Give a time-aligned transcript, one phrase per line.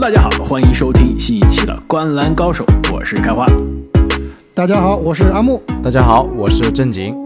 [0.00, 2.64] Hello，大家好，欢迎收听新一期的《观篮高手》，
[2.94, 3.44] 我是开花。
[4.54, 5.60] 大家好，我是阿木。
[5.82, 7.16] 大家好，我是正经。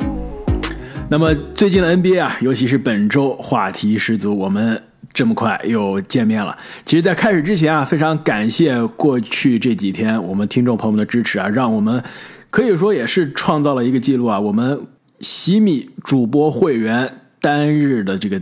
[1.11, 6.57] 那么最近的 NBA 啊，尤其是本周话题十足，我们这么快又见面了。
[6.87, 12.03] 其实，在开始之前啊，非常感谢过去这几天我们听众朋友们的支持啊，让我们
[12.49, 14.81] 可以说也是创造了一个记录啊，我们
[15.21, 18.41] 喜米主播会员单日的这个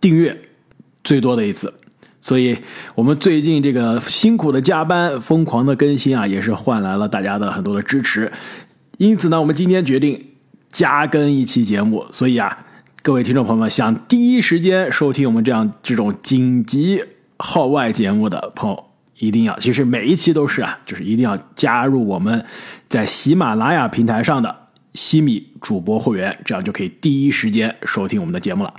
[0.00, 0.36] 订阅
[1.04, 1.72] 最多的一次。
[2.26, 2.56] 所以，
[2.94, 8.32] 我们最近这个辛苦的加班、疯狂的更新啊，也是换来了大家的很多的支持。
[8.96, 10.28] 因此呢，我们今天决定
[10.70, 12.06] 加更一期节目。
[12.12, 12.64] 所以啊，
[13.02, 17.04] 各位听众朋友们，想第一时间收听我们这样这种紧急
[17.36, 18.84] 号外节目的朋友，
[19.18, 22.42] 一定要，其实每一期都是啊，就是一定要加入我们
[22.86, 24.56] 在喜马拉雅平台上的
[24.94, 28.72] 西米主播会员，这样就可以第一时间收听我们的节目了。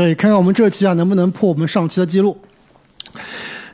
[0.00, 2.38] 对，看看我们这期啊能不能破我们上期的记录。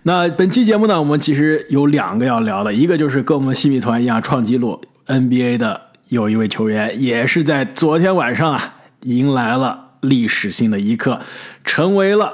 [0.03, 11.21] 那本期节目呢，我们其实有两个要聊的，一个就是跟我们西米团一样创纪录 NBA 的有一位球员，也是在昨天晚上啊迎来了历史性的一刻，
[11.65, 12.33] 成为了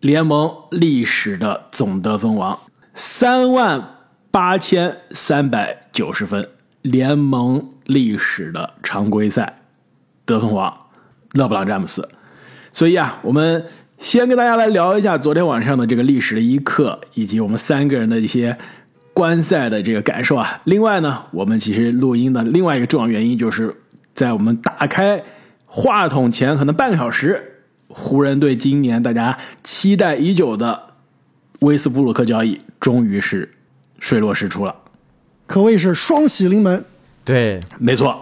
[0.00, 2.58] 联盟历史的总得分王，
[2.94, 3.96] 三万
[4.30, 6.48] 八千三百九十分，
[6.80, 9.60] 联盟历史的常规赛
[10.24, 10.74] 得分王
[11.32, 12.08] 勒布朗詹姆斯。
[12.72, 13.64] 所以啊，我们
[13.98, 18.56] 先跟大家来聊一下昨天晚上的这个历史的一刻，以及我们三个人的一些
[19.12, 20.60] 观赛的这个感受啊。
[20.64, 23.74] 另外呢，我们其实录音的另外一个重要原因，就是
[24.14, 25.22] 在我们打开
[25.66, 30.80] 话筒前可能半个小时，湖人队今年大家期待已久的
[31.60, 33.50] 威斯布鲁克交易终于是
[33.98, 34.74] 水落石出了，
[35.46, 36.84] 可谓是双喜临门。
[37.24, 38.20] 对，没错。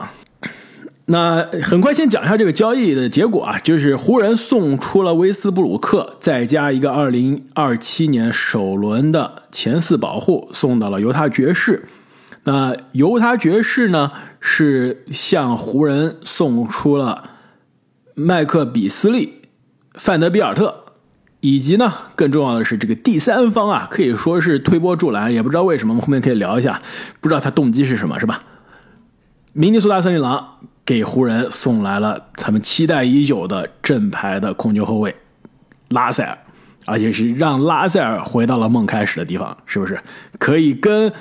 [1.08, 11.84] 那很快先讲一下这个交易的结果啊，就是湖人送出了威斯布鲁克，再加一个二零二七年首轮的前四保护，送到了犹他爵士。
[12.42, 17.30] 那犹他爵士呢，是向湖人送出了
[18.14, 19.42] 麦克比斯利、
[19.94, 20.86] 范德比尔特，
[21.38, 26.82] 以及呢，更重要的是这个第三方啊，可以说是推波助澜，也不知道为什么，我们后面可以聊一下，
[27.20, 28.42] 不知道他动机是什么，是吧？
[29.52, 30.58] 明尼苏达森林狼。
[30.86, 35.14] 给湖人送来了他们期待已久的正牌的控球后卫
[35.88, 36.38] 拉塞尔，
[36.84, 40.00] 而且是让拉塞尔回到了梦开始的地方，是不是？
[40.38, 41.12] 可以跟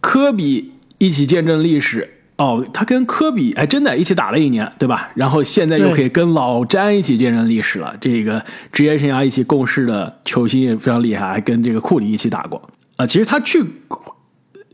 [0.00, 5.10] 科比一起见证历史哦，他跟科比还真的一起打了一年，对吧？
[5.14, 7.96] 然后现在又可以跟老詹一起见证历史了。
[8.00, 13.06] 这个职业生涯一起共事的球星也非常厉害，还跟这个库里一起打过啊。
[13.06, 13.64] 其实他去。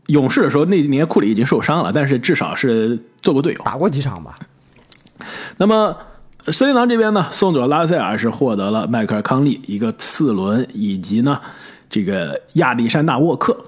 [0.07, 4.35] 勇士的时候，那年库里已经受伤了，但是至少是做过队友，打过几场吧。
[5.57, 5.97] 那么
[6.47, 11.41] 森林狼这边呢，送走了拉塞尔，是获得了迈克尔康利一个次轮，以及呢
[11.89, 13.65] 这个亚历山大沃克。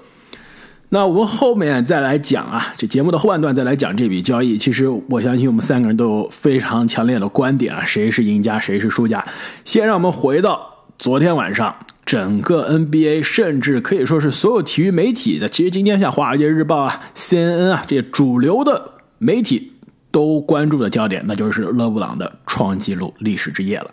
[0.90, 4.56] 那我们后面再来讲啊，这节目的后半段再来讲这笔交易。
[4.56, 9.24] 其实我相信我们三个人都有非常强烈的观点啊，谁是赢家，谁是输家。
[9.64, 11.74] 先让我们回到昨天晚上。
[12.08, 19.74] 整个 NBA，甚至可以说是所有体育媒体的，其实今天像《华尔街日报》啊、CNN 啊这些主流的媒体
[20.10, 23.90] 都关注的焦点，那就是勒布朗的创纪录历史之夜了。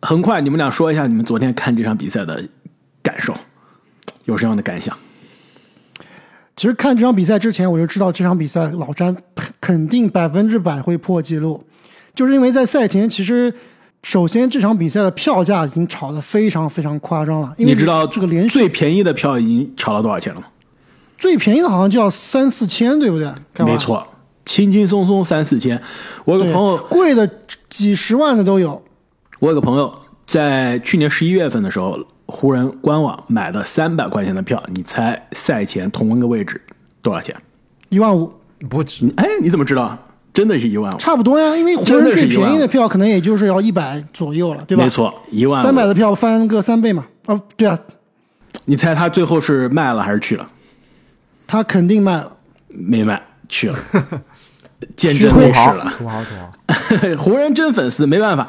[0.00, 2.42] 很快，你们俩说一下你们昨天看这场比赛的
[3.02, 3.36] 感受，
[4.24, 4.96] 有什么样的感想？
[6.56, 9.14] 其实看这场比赛之前，我就知道这场比赛老詹
[9.60, 11.66] 肯定百分之百会破纪录，
[12.14, 13.52] 就是因为在赛前其实。
[14.02, 17.52] 首先，这场比赛的票价已经炒得非常非常夸张了。
[17.58, 20.46] 你知道这个连最便宜的票已经炒到多少钱了吗？
[21.18, 23.30] 最便宜的好像就要三四千，对不对？
[23.58, 24.06] 没错，
[24.46, 25.80] 轻轻松松三四千。
[26.24, 27.30] 我有个朋友，贵的
[27.68, 28.82] 几十万的都有。
[29.38, 29.94] 我有个朋友
[30.24, 36.60] 在去年十一月份的时候，湖人官网买的三百块钱的票，你猜赛前同一个位置
[37.02, 37.36] 多少钱？
[37.90, 38.32] 一万五，
[38.70, 39.12] 不止。
[39.18, 39.96] 哎，你怎么知道？
[40.32, 44.84] 真的是一万五，差不多呀，因为湖人最便宜的票可能也就是要一百左右了，对吧？
[44.84, 47.04] 没错，一万三百的票翻个三倍嘛。
[47.26, 47.78] 哦，对啊，
[48.64, 50.48] 你猜他最后是卖了还是去了？
[51.46, 52.30] 他肯定卖了，
[52.68, 53.76] 没卖，去了，
[54.94, 55.92] 见证历史了。
[55.98, 58.46] 土豪土豪， 湖人真粉丝，没办法。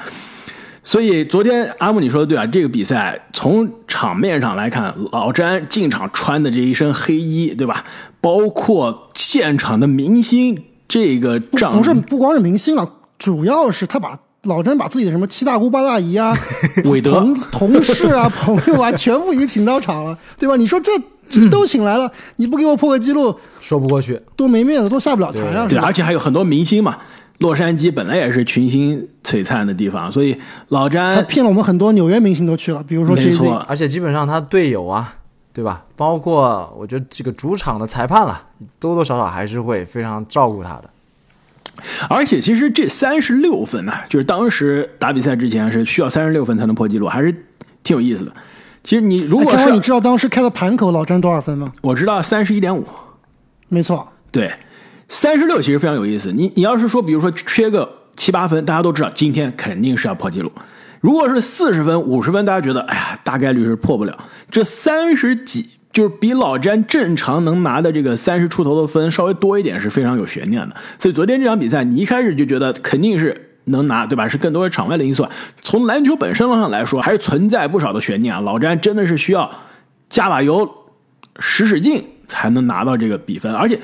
[0.83, 7.83] 所以昨天阿木你说的对啊，这个比赛从场面上来看，老詹进场穿的这一身黑衣，对吧？
[8.19, 10.63] 包括现场的明星。
[10.91, 12.85] 这个账不是不光是明星了，
[13.17, 16.35] 主要是他把老詹把自己的什么七大姑八大姨啊、
[16.83, 17.11] 韦德。
[17.11, 20.57] 同同事啊、 朋友啊，全部已经请到场了，对吧？
[20.57, 20.91] 你说这
[21.49, 25.65] 都请来了，你不给我破个记录，说不过去，多没面子，多下不了台啊！
[25.65, 26.97] 对，而且还有很多明星嘛，
[27.37, 30.35] 洛杉矶本来也是群星璀璨的地方，所以
[30.67, 35.13] 老詹他詹骗了我们很多纽约明星都去了，比如说没 Jay 错 Z，而且基本上他队友啊，
[35.53, 35.85] 对吧？
[35.95, 38.49] 包括我觉得这个主场的裁判了，
[38.79, 40.89] 多多少少还是会非常照顾他的。
[42.09, 47.31] 而且其实这三十六分呢、就是当时打比赛之前是需要三十六分才能破纪录，还是
[47.83, 48.31] 挺有意思的。
[48.83, 51.73] 其实你如果是知道当时开的盘口老詹多少分吗？
[51.81, 52.85] 我知道三十一点五，
[53.67, 54.51] 没错，对，
[55.07, 56.31] 三十六其实非常有意思。
[56.31, 60.51] 你你要是说，比如说缺个七八分，大家都知道今天肯定是要破纪录。
[61.01, 64.17] 如果是四十分、五十分，大家觉得哎呀，大概率是破不了。
[64.49, 70.75] 这三十几，就是比老詹正常能拿的这个三十出头的分稍微多一点，是非常有悬念的。
[70.99, 74.27] 所以昨天这场比赛，你一开始就觉得肯定是能拿，对吧？
[74.27, 75.27] 是更多的场外的因素。
[75.61, 78.39] 从篮球本身上来说，还是存在不少的悬念啊。
[78.39, 79.51] 老詹真的是需要
[80.07, 80.69] 加把油，
[81.39, 83.79] 使使劲才能拿到这个比分，而且。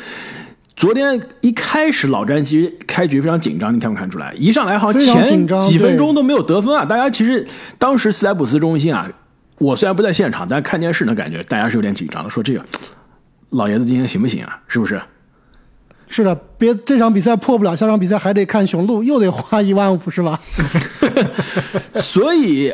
[0.77, 4.31] 昨天一开始，老詹其实开局非常紧张，你看没看出来？
[4.37, 6.85] 一上来好像前几分钟都没有得分啊！
[6.85, 7.45] 大家其实
[7.79, 9.09] 当时斯莱普斯中心啊，
[9.57, 12.63] 我虽然不在现场，但看电视呢，感觉大家是有点紧张的，说这个
[13.49, 14.59] 老爷子今天行不行啊？
[14.67, 15.01] 是不是？
[16.07, 20.39] 是的，别这场比赛破不了，下场比赛还得看雄鹿，又得花一万五，是吧？
[21.99, 22.71] 所以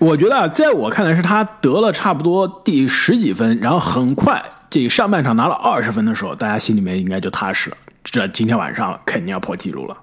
[0.00, 4.42] 我觉得啊，在我看来是他得了差不多第十几分，然后很快
[4.74, 7.76] 这上半场拿了二十分的时候，大家心里面应该就踏实了。
[8.02, 9.96] 这今天晚上肯定要破纪录了。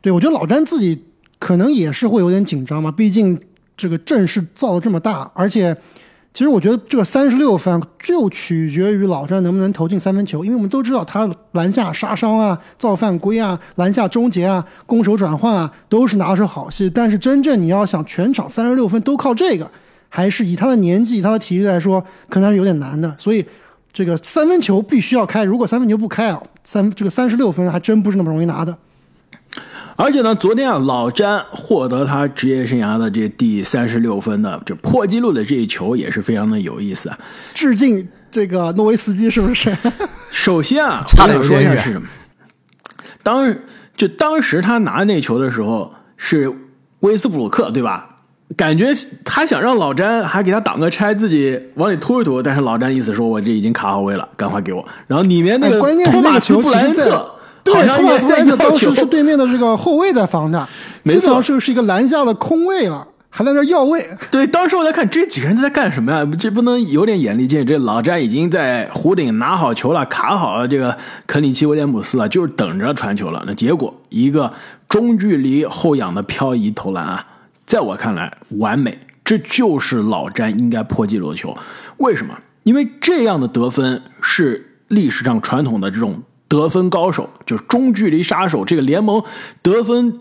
[0.00, 1.04] 对，我觉得老詹自己
[1.38, 3.40] 可能也是会有点紧张嘛，毕竟
[3.76, 5.76] 这个阵势造的这么大，而且
[6.34, 19.70] 其实我觉得这个三十六分就取决于老詹能不能投进三分球，因为我们都知道他篮下杀伤啊、造犯规啊、篮下终结啊、攻守转换啊都是拿手好戏，但是真正你要想全场三十六分都靠这个，
[20.10, 23.42] 还是以他的年纪、以他的体力来说，可能还是有点难的，所以。
[23.92, 28.78] 这个三分球必须要开，如果三分球不开啊，三这个三十六分还真不是那么容易拿的。
[29.96, 37.18] 而且呢，昨天啊，老詹获得他职业生涯的这第三十六分的这破纪录的这一球也是非常的有意思啊。
[37.52, 39.76] 致敬这个诺维斯基是不是？
[40.30, 42.06] 首先啊， 差得说一下是什么？
[43.24, 43.52] 当
[43.96, 46.54] 就当时他拿那球的时候是
[47.00, 48.09] 威斯布鲁克对吧？
[48.56, 48.86] 感觉
[49.24, 54.84] 他想让老詹还给他挡个拆，自己往里突一突，但是老詹意思说我这已经卡好位了，赶快给我。
[55.06, 57.32] 然后里面那个哎关键是托马那个球斯布莱恩其实在特
[57.62, 60.66] 对托马斯布莱恩特当时是对面的这个后卫在防他，
[61.04, 64.04] 基本上是是一个篮下的空位了，还在那要位。
[64.30, 66.28] 对，当时我在看这几个人在干什么呀？
[66.38, 67.64] 这不能有点眼力见。
[67.64, 73.44] 这老詹已经在弧顶拿好球了，卡好了这个肯里奇威廉姆斯了，就是等着传球了。
[73.46, 74.52] 那结果一个
[74.88, 77.24] 中距离后仰的漂移投篮啊，
[77.70, 81.56] 在我看来完美，这就是老詹应该破纪录的球。
[81.98, 82.36] 为什么？
[82.64, 89.22] 因为这样的得分是历史上传统的这种得分高手，就是中距离杀手，这个联盟
[89.62, 90.18] 得分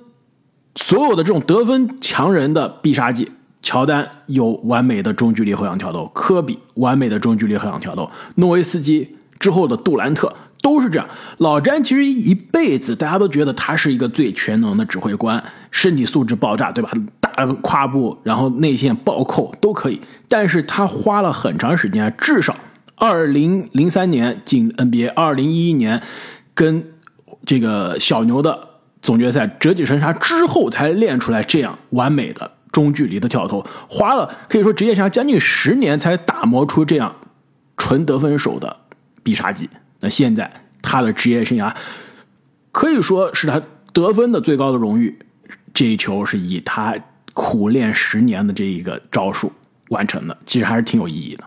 [0.76, 3.32] 所有的这种得分强人的必杀技。
[3.64, 11.08] 乔丹有完美的中距离后仰跳投，科比完美的中距离后仰跳投，诺维斯基之后的杜兰特都是这样。
[11.38, 16.92] 老詹其实一辈子大家都觉得他是一个最全能的指挥官，身体素质爆炸，对吧？
[17.20, 20.02] 大跨步，然后内线暴扣都可以。
[20.28, 22.54] 但是他花了很长时间，至少
[22.96, 26.02] 二零零三年进 NBA，二零一一年
[26.54, 26.84] 跟
[27.46, 28.68] 这个小牛的
[29.02, 37.16] 总决赛折戟沉沙之后，才练出来这样完美的中距离的跳投，花了可以说职业生涯将近十年才打磨出这样
[37.78, 38.76] 纯得分手的
[39.24, 39.70] 必杀技。
[40.02, 40.52] 那现在
[40.82, 41.74] 他的职业生涯
[42.72, 45.18] 可以说是他得分的最高的荣誉，
[45.74, 46.96] 这一球是以他
[47.34, 49.52] 苦练十年的这一个招数
[49.90, 51.44] 完成的，其实还是挺有意义的。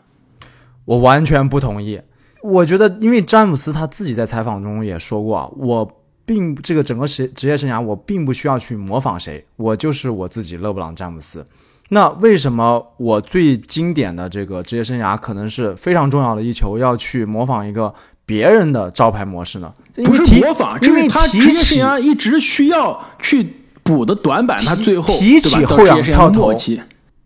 [0.84, 2.00] 我完全不同意。
[2.42, 11.46] 我觉得，因为詹姆斯他自己在采访中也说过，我并这个整个职职业生涯，我并不需要去模仿谁，我就是我自己，勒布朗詹姆斯。
[11.90, 17.94] 那为什么我最经典的这个职业生涯，可能是非常重要的一球，要去模仿一个
[18.32, 19.70] 别人的招牌模式呢？
[19.96, 26.50] 不是模仿，因为他职提业生涯一直需要去补的短板，他最后提起后仰跳投，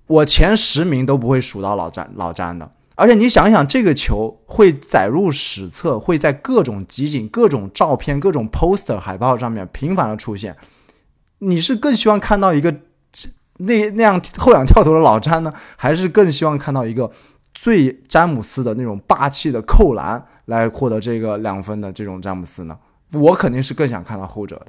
[0.08, 2.68] 我前十名都不会数到老詹老詹的。
[2.96, 10.56] 而且你想想，这个球会载入史册，会在各种集锦、各种照片、各种 poster 海报上面频繁的出现。
[11.38, 12.74] 你是更希望看到一个
[13.58, 17.12] 那那样后仰跳投的老詹呢，还是更希望看到一个
[17.54, 22.76] 最詹姆斯的那种霸气的扣篮来获得这个两分的这种詹姆斯呢？
[23.12, 24.66] 我肯定是更想看到后者的。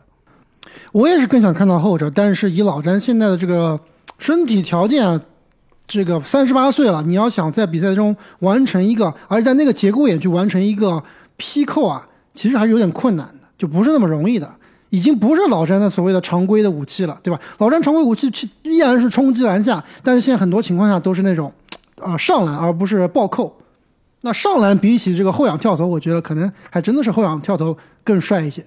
[0.92, 3.80] 我也是更想看到后者，但是以老詹现在的这个
[4.20, 5.20] 身体条件啊，
[5.88, 11.02] 这个三十八岁了，你要想在比赛中完成一个，而且在那个节骨眼去完成一个
[11.38, 14.50] 劈扣啊，其实还是有点困难的，就不是那么容易的。
[14.90, 17.40] 已经不是老詹的所谓的常规的武器了，对吧？
[17.58, 21.52] 老詹常规武器其依然是冲击篮下，但是现在很多情况下都是那种，
[22.02, 23.54] 啊、上篮而不是暴扣。
[24.22, 28.66] 那上篮比起这个后仰跳投，我觉得可能还真的是后仰跳投更帅一些。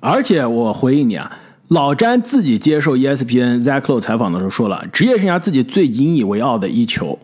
[0.00, 7.18] 而且我回应你啊，老詹自己接受 ESPN Zach Lowe 采访的时候说了，职业生涯自己最引以为傲的一球，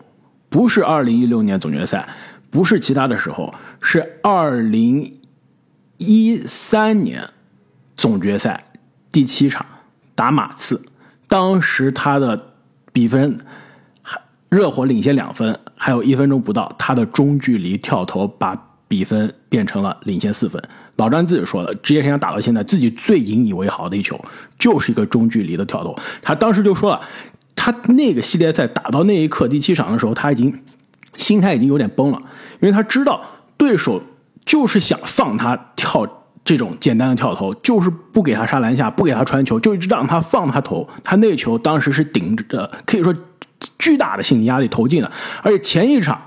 [0.49, 2.07] 不是2016年总决赛，
[2.49, 7.29] 不是其他的时候，是2013年
[7.95, 8.65] 总决赛
[9.11, 9.65] 第七场
[10.15, 10.81] 打马刺，
[11.27, 12.53] 当时他的
[12.93, 13.37] 比分
[14.01, 14.19] 还
[14.49, 18.53] 热火领先两分，还有一分钟不到，他的中距离跳投把
[18.89, 20.61] 比分变成了领先四分。
[20.97, 24.19] 老詹自己说了，职业生涯打到现在，自己最引以为豪的一球
[24.57, 25.95] 就是一个中距离的跳投。
[26.21, 26.99] 他当时就说了，
[27.55, 30.53] 他那个系列赛打到那一刻第七场的时候，他已经
[31.15, 32.17] 心态已经有点崩了，
[32.59, 33.21] 因为他知道
[33.55, 34.01] 对手
[34.43, 36.05] 就是想放他跳
[36.43, 40.85] 这种简单的跳投，就是不给他杀篮下，不给他传球，就一直让他放他投。
[41.03, 43.15] 他那球当时是顶着可以说
[43.79, 46.21] 巨大的心理压力投进了，而且前一场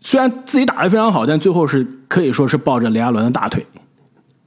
[0.00, 3.64] 虽然自己打得非常好，但最后是可以说是抱着雷阿伦的大腿，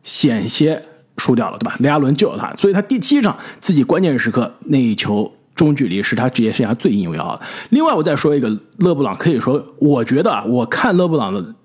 [0.04, 0.84] 险些
[1.18, 1.76] 输掉了，对吧？
[1.80, 7.42] 雷阿伦救了他，所以他第七场自己关键时刻那一球中距离是他职业生涯最引以为傲的。
[7.72, 11.56] 另外，我再说一个勒布朗，可以说我觉得啊，我看勒布朗的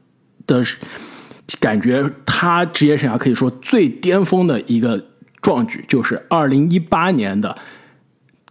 [0.47, 0.65] 的
[1.61, 5.05] 感觉，他职业生涯可以说最巅峰的一个
[5.41, 7.57] 壮举，就是二零一八年的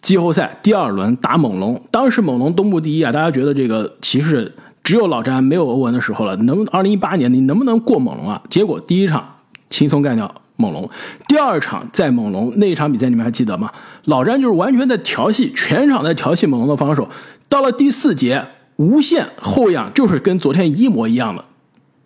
[0.04, 8.42] 季后赛第二轮打猛龙，当时猛龙东部第一啊，大家觉得这个骑士只有老詹没有欧文的时候了，能二零一八年你能不能过猛龙啊？
[8.50, 9.26] 结果第一场
[9.70, 10.90] 轻松干掉猛龙，
[11.30, 13.72] 第二场在猛龙那一场比赛你们还记得吗？
[14.04, 17.08] 老詹就是完全在调戏，全场在调戏猛龙的防守，
[17.48, 18.46] 到了第四节
[18.76, 21.46] 无限后仰，就是跟昨天一模一样的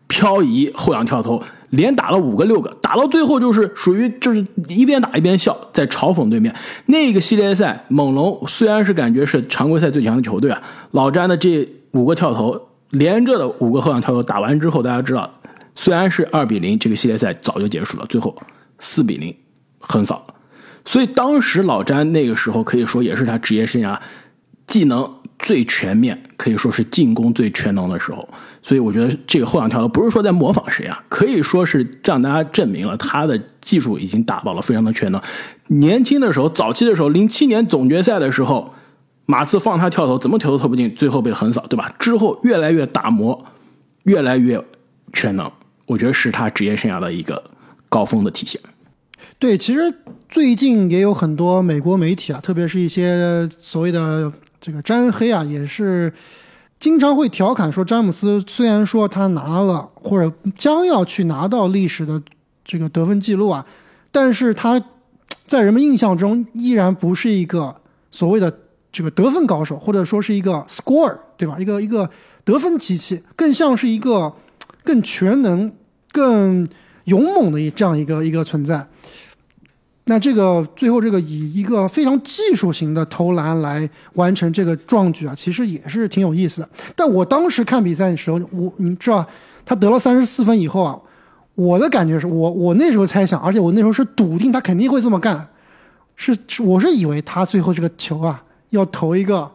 [0.08, 6.54] 漂移后仰跳投，连打了五个六个，打到最后就是属于就是一边打一边笑，在嘲讽对面。
[6.86, 15.30] 那个系列赛，猛龙虽然是感觉是常规赛最强的球队啊，老詹的这五个跳投，连着的五个后仰跳投打完之后，大家知道，
[15.76, 18.36] 虽然是二比零，这个系列赛早就结束了，最后
[18.80, 19.36] 四比零
[19.80, 20.26] 横扫。
[20.86, 24.00] 所以当时老詹那个时候可以说也是他职业生涯
[24.68, 25.10] 技能
[25.40, 28.28] 最全面，可以说是进攻最全能的时候。
[28.62, 35.22] 所以我觉得这个后仰跳投不是说在模仿谁啊，可以说是让大家证明了他的技术已经达到了非常的全能。
[35.68, 38.74] 年轻的时候，早期的时候，零七年总决赛的时候，
[39.26, 41.94] 马刺放他跳投怎么投都投不进，最后被横扫，对吧？
[41.98, 43.46] 之后越来越打磨，
[44.04, 44.62] 越来越
[45.14, 45.50] 全能，
[45.86, 47.42] 我觉得是他职业生涯的一个
[47.88, 48.60] 高峰的体现。
[49.40, 49.94] 对，其实
[50.28, 54.32] 最近也有很多美国媒体啊，特别是一些所谓的
[54.68, 56.12] 这个詹黑啊，也是
[56.78, 62.22] 经常会调侃说，詹姆斯虽然说他拿了或者将要去拿到历史的
[62.66, 63.66] 这个得分记录啊，
[64.12, 64.84] 但是他
[65.46, 67.74] 在人们印象中依然不是一个
[68.12, 68.54] 所谓的
[68.92, 71.56] 这个得分高手，或者说是一个 score，对吧？
[71.58, 72.10] 一个一个
[72.44, 74.34] 得分机器，更像是一个
[74.84, 75.72] 更全能、
[76.12, 76.68] 更
[77.06, 78.86] 勇猛的一这样一个一个存在。
[80.10, 86.70] 那这个最后这个以一个非常技术型的投篮来完成这个壮举啊，其实也是挺有意思的。
[86.96, 89.26] 但我当时看比赛的时候，我你知道
[89.66, 90.98] 他得了三十四分以后啊，
[91.56, 95.46] 我的感觉是我我那时候猜想，而且我那时候是笃定他肯定会这么干，
[96.16, 99.52] 是我是以为他最后这个球啊要投一个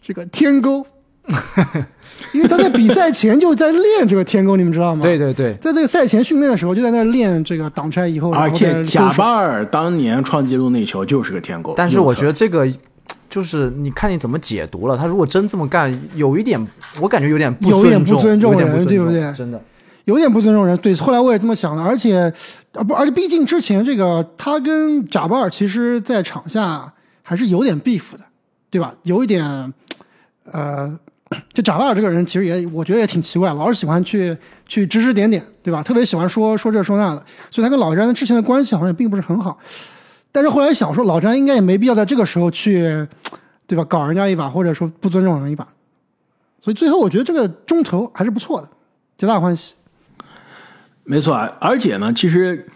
[0.00, 0.86] 这个天钩，
[2.32, 5.02] 因为他在比赛前就在练这个天钩，你们知道吗？
[5.02, 12.68] 对对对，在这个赛前训练的时候就在那练这个挡拆以后，而且贾巴尔当年创纪录那球就是个天钩，但是我觉得得这个
[13.28, 14.96] 就是你看你怎么解读了。
[14.96, 16.64] 他如果真这么干，有一点
[17.00, 19.60] 我感觉有点不有点不尊重有点不人对不对真的，
[20.04, 20.76] 有点不尊重人。
[20.78, 22.32] 对，后来我也这么想的，而且
[22.74, 28.20] 啊不，而且毕竟之前这个他跟贾巴尔其实在场下还是有点 beef 的，
[28.68, 28.94] 对吧？
[29.04, 29.72] 有一点，
[30.52, 30.98] 呃，
[31.52, 35.82] 就贾巴尔这个人其实也我觉得也挺奇怪，老是喜欢去去指指点点，对吧？
[35.82, 39.58] 特别喜欢说说这说那的，所以他跟老詹之前的关系好像也并不是很好。
[40.32, 43.06] 但是后来想说，老詹应该也没必要在这个时候去，
[43.66, 43.84] 对吧？
[43.84, 45.66] 搞人家一把，或者说不尊重人一把。
[46.60, 48.68] 所以最后我觉得这个中投还是不错的，
[49.16, 49.74] 皆大欢喜。
[51.04, 51.34] 没错。
[51.60, 52.68] 而且呢，其实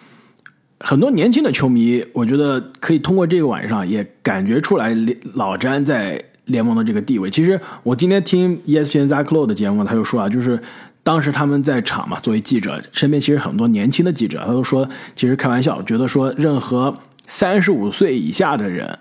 [0.81, 4.97] 很多年轻的球迷，我觉得可以通过这个晚上也感觉出来
[5.35, 7.31] 老詹在联盟的这个地位。
[7.31, 10.61] 其实我今天听 ESPN Zach Lowe 的节目，他就说啊，就是
[11.03, 16.95] 当时他们在场嘛，作为记者，身边其实很多年轻的记者，他都说，其实开玩笑，觉得说任何
[17.27, 18.99] 三十五岁以下的人。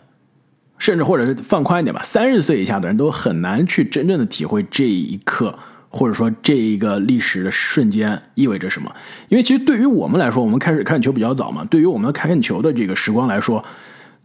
[0.80, 5.58] 甚至或者是放宽一点吧，三十岁以下的人都很难去真正的体会这一刻
[5.88, 8.92] 或者说这一个历史的瞬间意味着什么？
[9.30, 13.64] 因为其实对于我们来说，我们开始看球比较早嘛，对于我们看球的这个时光来说，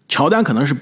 [0.08, 0.74] 乔丹可能是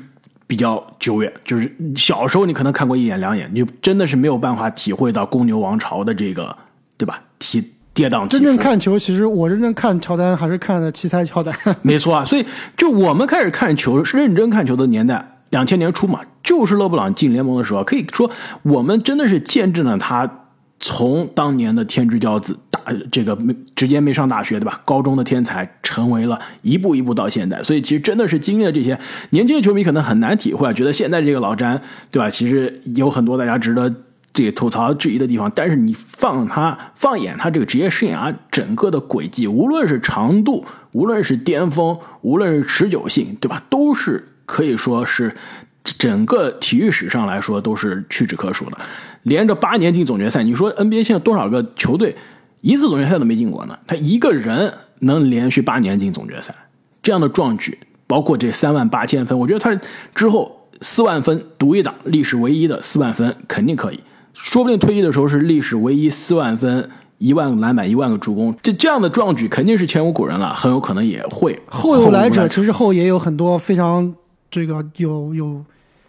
[0.47, 6.57] 比较久远，就是小时候你可能看过一眼两眼，你真的是没有办法体会到公牛王朝的这个，
[6.97, 7.21] 对吧？
[7.39, 8.63] 体跌宕起真正伏。
[8.63, 11.55] 看球，其实我认真正看乔丹还是看的奇才乔丹。
[11.83, 12.45] 没错啊，所以
[12.77, 18.31] 就我们开始看球、认真看球的年代，两千年初嘛，就是勒布朗进联盟的时候，可以说
[18.63, 20.31] 我们真的是见证了他
[20.79, 24.81] 从当年的天之骄子，大这个没直接没上大学对吧？
[24.85, 28.99] 高中的天才，成为了一步一步到现在，所以其实真的是经历了这些。
[29.31, 32.31] 年轻的球迷可能很难体会，觉得现在这个老詹对吧？
[32.31, 33.93] 其实有很多大家值得。
[34.33, 40.63] 这个吐槽质疑的地方，但是你放他放眼他这个职业生涯整个的轨迹，无论是长度，
[40.93, 43.63] 无论是巅峰，无论是持久性，对吧？
[43.71, 45.35] 都是可以说是
[45.83, 48.77] 整个体育史上来说都是屈指可数的。
[49.23, 52.15] 连着八年进总决赛，你说 NBA 现在多少个球队
[52.61, 53.79] 一次总决赛都没进过呢？
[53.87, 56.55] 他一个人能连续八年进总决赛，
[57.03, 59.79] 这样的壮举，包括这三万八千分，我觉得他
[60.15, 64.01] 之后四万分独一档，历史唯一的四万分肯定可以。
[64.35, 74.15] 说不定退役的时候是历史唯一四万分、一万个篮板、一万个助攻，这这样的壮举肯定是前无古人了，很有可能也会后有来者，其实后也有很多非常
[74.51, 75.65] 这个有有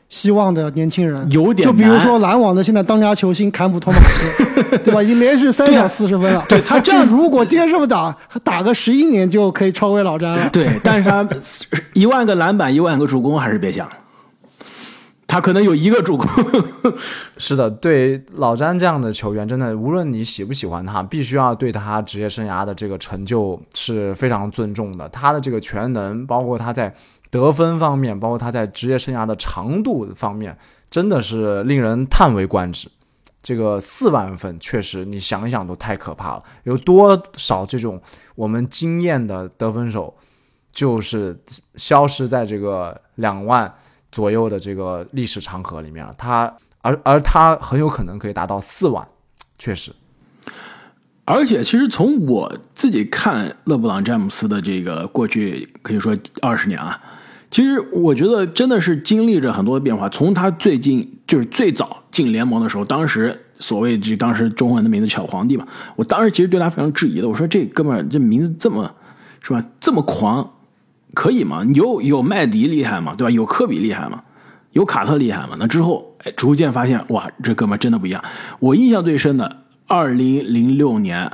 [0.09, 5.03] 希望的年轻人，有点就比如说篮网的现在当家球星坎普托马斯， 对吧？
[5.03, 6.43] 已经连续三场四十分了。
[6.47, 10.49] 对他这样如果接这么打，打个十一年就可以超越老詹了。
[10.51, 11.27] 对，但是他
[11.93, 13.93] 一万个篮板、一万个助攻还是别想了，
[15.27, 16.25] 他可能有一个助攻。
[17.37, 25.09] 是的，对老詹这样的球员，真的无论你喜不喜欢他，必须要对他职业生涯的这个成就是非常尊重的。
[25.09, 26.93] 他的这个全能，包括他在
[27.29, 30.57] 得分方面，包括他在职业生涯的长度方面，
[30.89, 32.89] 真的是令人叹为观止。
[33.43, 36.43] 这个四万分确实，你想一想都太可怕了。
[36.63, 38.01] 有多少这种
[38.35, 40.13] 我们经验的得分手，
[40.71, 41.39] 就是
[41.75, 43.71] 消失在这个两万
[44.11, 46.13] 左右的这个历史长河里面了？
[46.17, 49.07] 他而而他很有可能可以达到四万，
[49.57, 49.93] 确实。
[51.23, 57.01] 而且，其实从我自己看勒布朗詹姆斯的这个过去，可以说二十年啊，
[57.49, 60.09] 其实我觉得真的是经历着很多的变化。
[60.09, 68.93] 从他最近就是最早进联盟的时候，当时所谓这当时中文的名字小皇帝嘛，我当时其实对他非常质疑的，我说这哥们儿这名字这么
[69.41, 70.51] 是吧，这么狂，
[71.13, 71.63] 可以吗？
[71.73, 73.15] 有有麦迪厉害吗？
[73.17, 73.31] 对吧？
[73.31, 74.21] 有科比厉害吗？
[74.73, 75.55] 有卡特厉害吗？
[75.57, 78.21] 那之后，哎，逐渐发现，哇，这哥们儿真的不一样。
[78.59, 81.31] 我印象最深的，二零零六年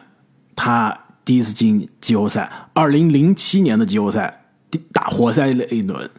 [0.55, 0.95] 他
[1.25, 4.42] 第一次进季后赛，二零零七年的季后赛
[4.91, 6.09] 打活塞那一轮，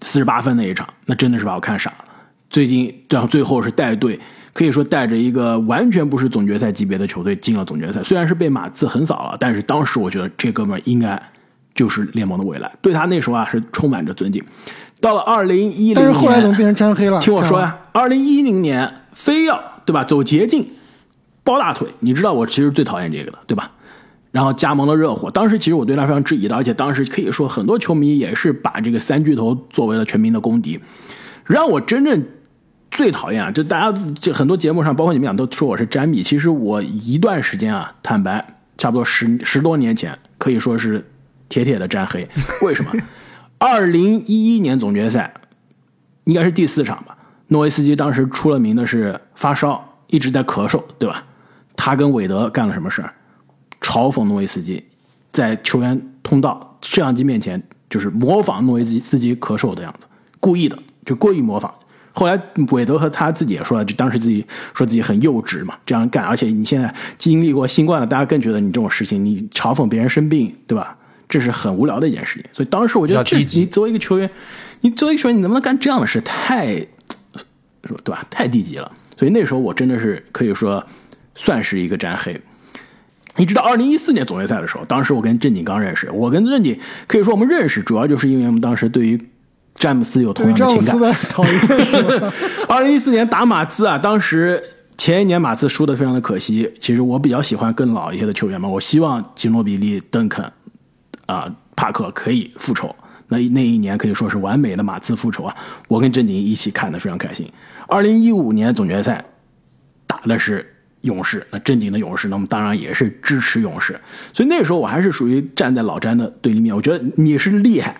[0.00, 2.04] 四十八分那一场，那真的是把我看傻了。
[2.50, 4.18] 最近，然后最后是带队，
[4.52, 8.02] 可以说带着一个完全不是总决赛级别的球队进了总决赛。
[8.02, 11.20] 虽然是被马刺横扫了，但是当时我觉得这哥们儿应该
[11.74, 14.42] 就是联盟的未来，对他那时候啊是充满着尊敬。
[15.00, 17.20] 到了二零一零但年，是后来怎么变成詹黑了？
[17.20, 20.66] 听我说呀，二零一零年非要对吧走捷径，
[21.44, 23.70] 抱大腿，你知道我其实最讨厌这个的，对吧？
[24.30, 30.78] 然后加盟了热火，当时其实我对他非常质疑的，而且当时可以说很多球迷也是把这个三巨头作为了全民的公敌。
[31.46, 32.22] 让我真正
[32.90, 38.44] 最讨厌啊，就大家就很多节目上，包括你们俩都说我是詹米，其实我一段时间啊，坦白，
[38.76, 41.02] 差不多十十多年前，可以说是
[41.48, 42.28] 铁铁的詹黑。
[42.62, 42.92] 为什么？
[43.56, 45.32] 二零一一年总决赛
[46.24, 47.16] 应该是第四场吧。
[47.48, 51.24] 诺维斯基当时出了名的是发烧，一直在咳嗽，对吧？
[51.74, 53.14] 他跟韦德干了什么事儿？
[53.80, 54.82] 嘲讽诺维斯基，
[55.32, 60.06] 在球员通道、摄像机面前，就是模仿诺维斯基咳嗽的样子，
[60.40, 61.72] 故意的，就故意模仿。
[62.12, 62.40] 后来
[62.72, 66.24] 韦德和他自己也说了，就当时自己说自己很幼稚嘛，这样干。
[66.24, 70.96] 而且你现在经历过新冠了，大家更觉得你这种事情，你嘲讽别人生病，对吧？
[71.28, 72.50] 这是很无聊的一件事情。
[72.52, 74.28] 所以当时我觉得这，你作为一个球员，
[74.80, 76.20] 你作为一个球员，你能不能干这样的事？
[76.22, 76.84] 太？
[77.82, 78.26] 对吧？
[78.28, 78.90] 太低级了。
[79.16, 80.84] 所以那时候我真的是可以说
[81.34, 82.40] 算是一个沾黑。
[83.38, 89.18] 一直到二零一四年总决赛的时候，当时我跟正经刚认识，我跟正经可以说我们认识，主要就是因为我们当时对于
[89.76, 90.96] 詹姆斯有同样的情感。
[92.68, 94.62] 二零一四年打马刺啊，当时
[94.96, 96.70] 前一年马刺输的非常的可惜。
[96.80, 100.44] 其实我比较喜欢更老一些的球员嘛，我希望吉诺比利、邓肯
[101.26, 102.94] 啊、帕克可以复仇。
[103.28, 105.54] 那那一年可以说是完美的马刺复仇啊！
[105.86, 107.46] 我跟正经一起看的非常开心。
[107.86, 109.22] 二零一五年总决赛
[110.06, 114.00] 打的是勇士，那正经的勇士，那么当然也是支持勇士。
[114.32, 117.96] 所以那时候我还是属于站在老詹的对立面，我觉得你是厉害，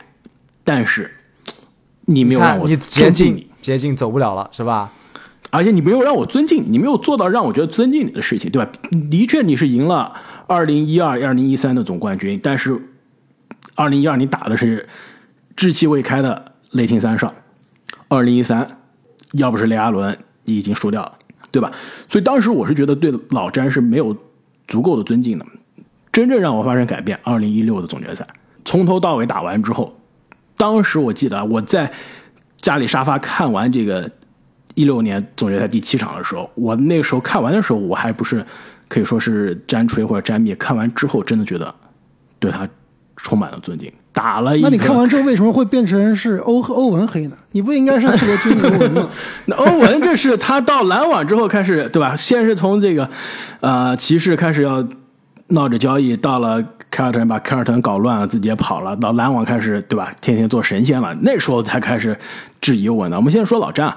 [0.64, 1.10] 但是
[2.06, 4.90] 你没有让我看你捷尊重径捷径走不了了，是吧？
[5.50, 8.70] 而且你没有让我尊敬，你没有做到让我觉得尊敬你的事情，对吧？
[9.10, 10.12] 的确你是赢了
[10.46, 12.78] 二零一二、二零一三的总冠军，但是
[13.74, 14.86] 二零一二你打的是
[15.56, 17.34] 稚气未开的雷霆三少，
[18.08, 18.78] 二零一三
[19.32, 21.17] 要不是雷阿伦，你已经输掉了，
[21.50, 21.72] 对吧？
[22.08, 24.16] 所以当时我是觉得对老詹是没有
[24.66, 25.46] 足够的尊敬的。
[26.10, 28.26] 真正让我发生改变，二零一六的总决赛，
[28.64, 29.96] 从头到尾打完之后，
[30.56, 31.92] 当时我记得我在
[32.56, 34.10] 家里沙发看完这个
[34.74, 38.44] 一六年总决赛第七场的时候，我那个时候看完的时候，我还不是
[38.88, 40.56] 可以说是詹吹或者詹灭。
[40.56, 41.72] 看完之后，真的觉得
[42.40, 42.68] 对他
[43.16, 43.92] 充满了尊敬。
[44.18, 47.36] 打了一个，那你看完之后为什么会变成是欧和欧文黑呢？
[47.52, 49.08] 你不应该是特别尊敬欧文吗？
[49.46, 52.16] 那欧文这是他到篮网之后开始，对吧？
[52.16, 53.08] 先是从这个
[53.60, 54.84] 呃骑士开始要
[55.50, 60.12] 闹着交易，到了凯尔特人把凯尔特人搞乱了，自己也跑了，到篮网开始，对吧？
[60.20, 62.18] 天天做神仙了，那时候才开始
[62.60, 63.16] 质疑欧文的。
[63.16, 63.96] 我们先说老詹，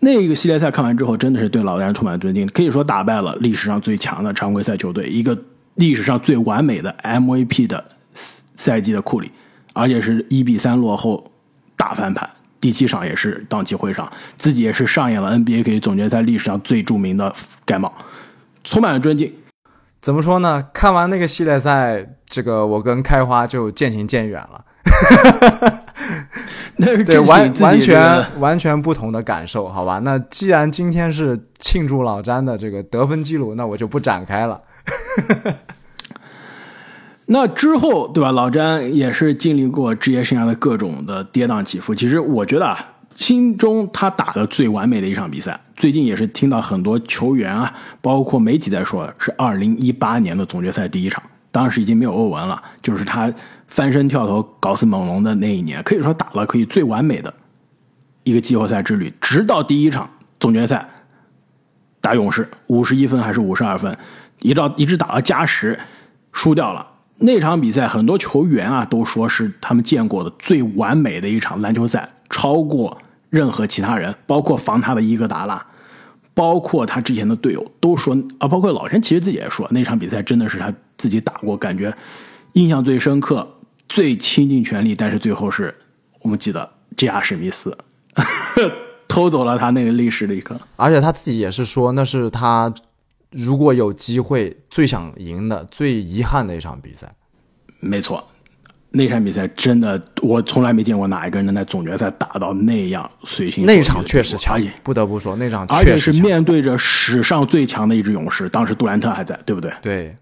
[0.00, 5.38] 那个系列赛看完之后，真的是对老詹充满尊敬，可以说打败了历史上最强的常规赛球队，一个
[5.76, 7.84] 历史上最完美的 MVP 的
[8.56, 9.30] 赛季的库里，
[9.74, 11.30] 而且是一比三落后
[11.76, 12.28] 大翻盘。
[12.58, 17.32] 第七场也是荡气回肠，自己也是上演了 NBA 给总决赛历史上最著名的
[17.64, 17.92] 盖帽，
[18.64, 19.32] 充满了尊敬。
[20.00, 20.66] 怎么说呢？
[20.72, 24.64] 看完那个系列赛，这个我跟开花就渐行渐远了。
[26.76, 30.00] 对， 那是对完完全完全不同的感受，好吧？
[30.02, 34.60] 那既然今天是庆祝老詹的这个得分记录，那我就不展开了。
[37.28, 38.30] 那之后，对吧？
[38.30, 41.92] 老詹也是经历过职业生涯的各种的跌宕起伏。
[41.92, 42.78] 其实我觉得啊，
[43.16, 53.32] 心中他打的最完美的一场比赛，最近也是听到很多球员啊，包括媒体在说，是二零一八年的总决赛第一场，当时已经没有欧文了，就是他
[53.66, 57.34] 翻身跳投搞死猛龙的那一年，可以说打了可以最完美的
[58.22, 60.08] 一个季后赛之旅，直到第一场
[60.38, 60.88] 总决赛
[62.00, 63.98] 打勇士，五十一分还是五十二分，
[64.42, 65.76] 一到一直打到加时，
[66.30, 66.86] 输掉了。
[67.18, 72.98] 那场比赛，很多球员啊都说是他们见过的最完美的一场篮球赛，超过
[73.30, 75.66] 任何其他人，包括防他的伊戈达拉，
[76.34, 81.94] 包括他之前的队友都说啊，包括老詹其实自己也说，那场比赛真的是他自己打过，感觉
[82.52, 83.48] 印象最深刻、
[83.88, 85.74] 最倾尽全力，但是最后是
[86.20, 87.22] 我们记得 J.R.
[87.22, 87.76] 史密斯
[89.08, 90.58] 偷走了他那个历史的一刻。
[90.76, 92.72] 而且他自己也是说，那是他
[93.36, 97.14] 如果有机会最想赢的、最遗憾的一场比赛。
[97.80, 98.26] 没错，
[98.90, 106.22] 那场比赛真的，我从来没见过哪一个人能在总决赛打到那样随心那场确实强而且，不得不说那场而且是确实。
[106.22, 109.70] 面对着史上最强的一支勇士，当时杜兰特还在，对不对？
[109.82, 110.16] 对，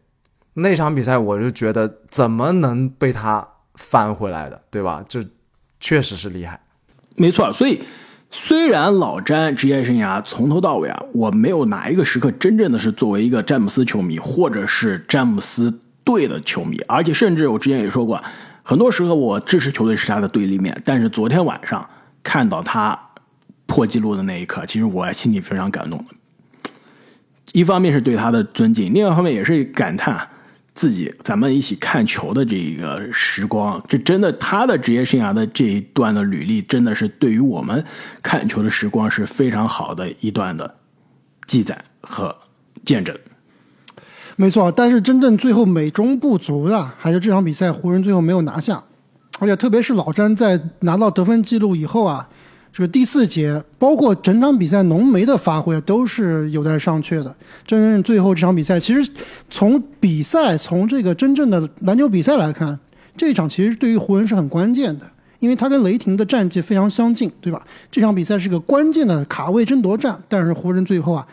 [0.54, 5.04] 那场比赛我就觉得怎么能被他翻回来的，对吧？
[5.08, 5.24] 这
[5.78, 6.60] 确实是厉害。
[7.16, 7.80] 没错，所以
[8.36, 18.20] 虽然老詹职业生涯从头到尾啊，我没有哪一个时刻真正的是作为一个詹姆斯球迷，或者是詹姆斯队的球迷，而且甚至我之前也说过，
[18.64, 21.88] 很多时候我支持球队是他的对立面，但是昨天晚上
[22.24, 22.98] 看到他
[23.66, 26.06] 破纪录的那一刻，其实我心里非常感动的。
[27.52, 30.28] 一方面是对他的尊敬，另外一方面也是感叹
[30.74, 37.82] 自己咱们一起看球的这个时光，这真的他的职业生涯的这一段的履历，真的是对于我们
[38.20, 40.74] 看球的时光是非常好的一段的
[41.46, 42.36] 记载和
[42.84, 43.16] 见证。
[44.36, 48.82] 没错，但是真正最后美中不足的，还是这场比赛湖人最后没有拿下，
[49.38, 52.28] 而且特别是老詹在拿到得分记录以后啊，
[52.76, 57.32] 这个第四节，包括整场比赛浓眉的发挥都是有待商榷的。
[57.64, 59.12] 真正最后这场比赛，其实
[59.48, 62.76] 从比赛从这个真正的篮球比赛来看，
[63.16, 65.06] 这一场其实对于湖人是很关键的，
[65.38, 67.64] 因为他跟雷霆的战绩非常相近，对吧？
[67.92, 71.24] 这场比赛是个关键的卡位争夺战，但是湖人最后啊。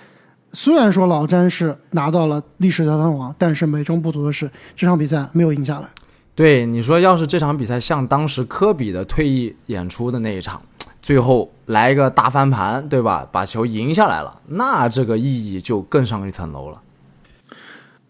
[0.54, 5.88] 虽然说老詹是拿到了历史得分王，但是美中不足的是，这场比赛没有赢下来。
[6.36, 10.62] 对你说，要是这场比赛像当时科比的退役演出的那一场，
[11.02, 13.28] 最后来一个大翻盘，对吧？
[13.32, 16.82] 把球赢下来了，那这个意义就更上一层楼了。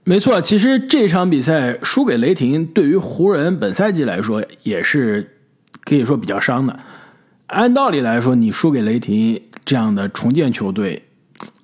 [0.04, 5.38] 没错，其实这场比赛输给雷霆，对于湖人本赛季来说也是
[5.86, 6.80] 可以说比较伤的。
[7.47, 11.08] 按道理来说，你输给雷霆这样的重建球队，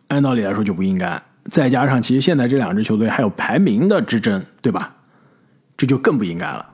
[0.10, 1.22] 按道理来说就不应该。
[1.46, 4.96] 再加上，其实现在这两支球队还有排名的之争，对吧？
[5.76, 6.66] 这就更不应该了。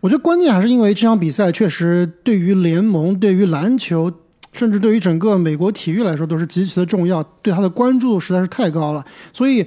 [0.00, 4.12] 我觉得关键还是因为这场比赛确实对于联盟、对于篮球，
[4.52, 9.04] 甚至对于整个美国体育来说都是极其的重要，对它的关注度实在是太高了。
[9.32, 9.66] 所以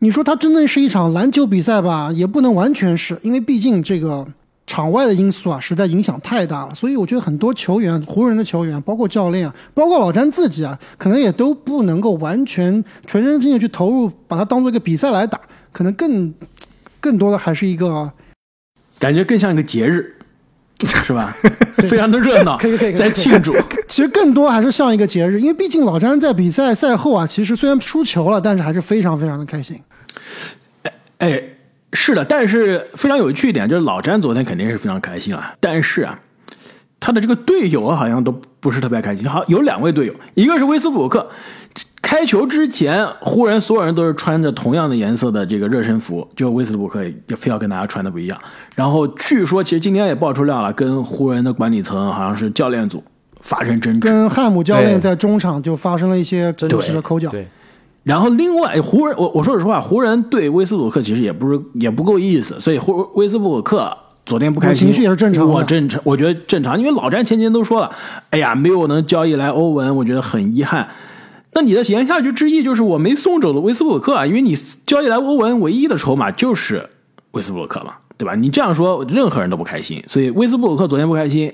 [0.00, 4.26] 你说它真的是一场篮球比赛吧，也不能完全是因为毕竟这个
[4.66, 6.74] 场外的因素啊，实在影响太大了。
[6.74, 15.40] 所以我觉得很多球员，湖人的球员，包括教练，包括老詹自己啊，可能也都不能够完全全身心的去投入，把它当做一个比赛来打，
[15.72, 16.34] 可能更
[17.00, 18.10] 更多的还是一个
[18.98, 20.14] 感觉更像一个节日，
[20.84, 21.34] 是吧？
[21.88, 23.54] 非常的热闹， 可以可以在庆祝。
[23.86, 29.80] 其实更多还是像一个节日，因为毕竟老詹在比赛赛后啊，其实虽然输球了，但是还是非常非常的开心。
[31.18, 31.42] 哎，
[31.92, 36.18] 是的，但是非常有趣一点就是老詹昨天肯定是非常开心啊，但是啊，
[36.98, 39.28] 他的这个队友好像都不是特别开心。
[39.28, 41.30] 好，有两位队友，一个是威斯布鲁克。
[42.02, 48.38] 开球之前，湖人所有人都是穿着同样的颜色的这个热身服，就威斯布鲁克也非要跟大家穿的不一样。
[48.76, 53.02] 然后据说，其实今天也爆出料了，跟湖人的管理层好像是教练组
[53.40, 57.30] 发生争执，跟汉姆教练在中场就发生了一些争执的口角。
[57.30, 57.48] 对，
[58.04, 67.90] 然后另外湖人，我我说实话，湖人对威斯布鲁克其实也不是也不够意思，所以湖威斯布鲁克昨天不开心，情绪也是正常的我正常，我觉得正常，因为老詹前几天都说了，
[68.30, 70.86] 哎呀，没有能交易来欧文，我觉得很遗憾。
[71.54, 76.90] 那你的言下之意就是我没送走了威斯布鲁克啊，因为你交易来欧文唯一的筹码就是
[77.30, 78.34] 威斯布鲁克嘛，对吧？
[78.34, 81.52] 你这样说，任何人都不开心，所以威斯布鲁克昨天不开心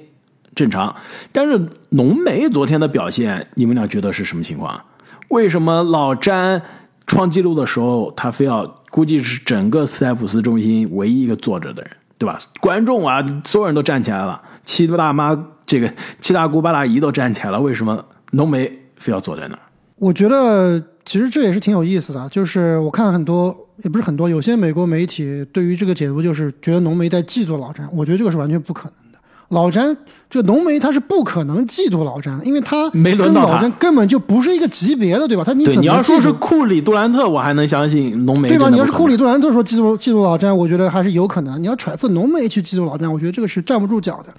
[0.55, 0.95] 正常。
[1.33, 4.81] 但是浓眉昨天的表现，你们俩觉得是什么情况？
[5.29, 6.61] 为什么老詹
[7.07, 12.39] 创纪录的时候，他非要估计是整个斯台普斯中心唯一一个坐着的人，对吧？
[12.59, 19.61] 观众啊，所有人都站起来了，七大妈这个七大姑八大姨都站起来了，为什么浓眉非要坐在那儿？
[20.01, 29.19] 我觉得其实这也是挺有意思的，就是我看很多，也不是很多，有些美国媒体对于这个解读就是觉得浓眉在嫉妒老詹，我觉得这个是完全不可能的。
[29.49, 29.95] 老詹
[30.31, 35.45] 这个浓眉他是不可能嫉妒老詹的，因为他跟没轮到老詹根本就不是一个级别的，对吧？
[35.45, 38.71] 他你对，怎么你要说是库里、杜兰特，我还能相信浓眉对吧？
[38.71, 41.63] 你要是库里、杜兰特说嫉妒嫉妒老詹，我觉得还是有可能。
[41.63, 44.33] 你要揣测浓眉去嫉妒老詹，我觉得这个是站不住脚的。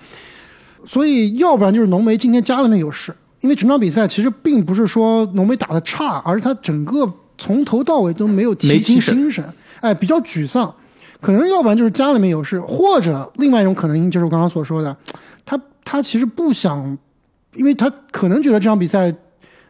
[0.86, 10.73] 所以，要不然就是浓眉今天家里面有事，因为整场比赛其实并不是说浓眉打的差，而是他整个从头到尾都没有提起精神精神，哎，比较沮丧。
[11.19, 14.95] 可能要不然就是家里面有事，或者另外一种可能性就是我刚刚所说的，
[15.45, 16.97] 他他其实不想，
[17.56, 19.13] 因为他可能觉得这场比赛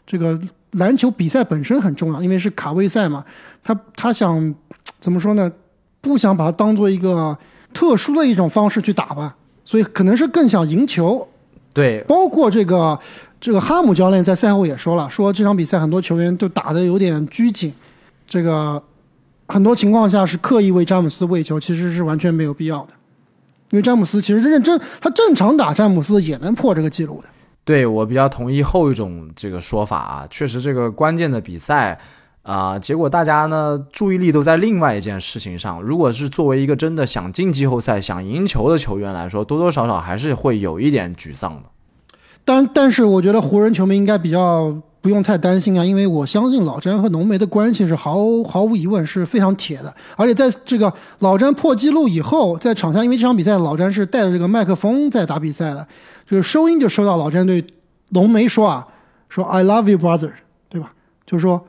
[0.05, 0.39] 这个
[0.71, 3.25] 篮球比赛本身很重要，因为是卡位赛嘛，
[3.63, 4.55] 他他想
[4.99, 5.51] 怎么说呢？
[5.99, 7.37] 不想把它当做一个
[7.73, 11.27] 特殊的一种方式去打吧，所以可能是更想赢球。
[11.73, 12.99] 对，包括这个
[13.41, 17.73] 这个哈姆教练在赛后也说了，说这场比赛很多球员都打得有点拘谨，
[18.27, 18.81] 这个
[19.47, 22.93] 很多情况下是刻意为詹姆斯喂球，其实是完全没有必要的。
[23.71, 27.27] 因为詹姆斯其实认真，他正常打詹姆斯也能破这个记录的。
[27.63, 31.99] 对我比较同意后一种这个说法啊，确实这个关键的比赛
[32.43, 35.81] 啊、结果大家呢注意力都在另外一件事情上。
[35.81, 41.69] 如果是作为一个真的想进季后赛、想赢球的球员来说，多多少少还是会有一点沮丧的。
[42.43, 55.87] 但但是我觉得湖人球迷应该比较不用太担心啊，因为我相信老詹和浓眉的关系是毫毫无疑问是非常铁的，而且在这个老詹破纪录以后，在场下，因为这场比赛老詹是带着这个麦克风在打比赛的，
[56.25, 57.65] 就是收音就收到老詹对
[58.09, 58.87] 浓眉说啊，
[59.29, 60.31] 说 I love you brother，
[60.69, 60.93] 对吧？
[61.25, 61.65] 就是说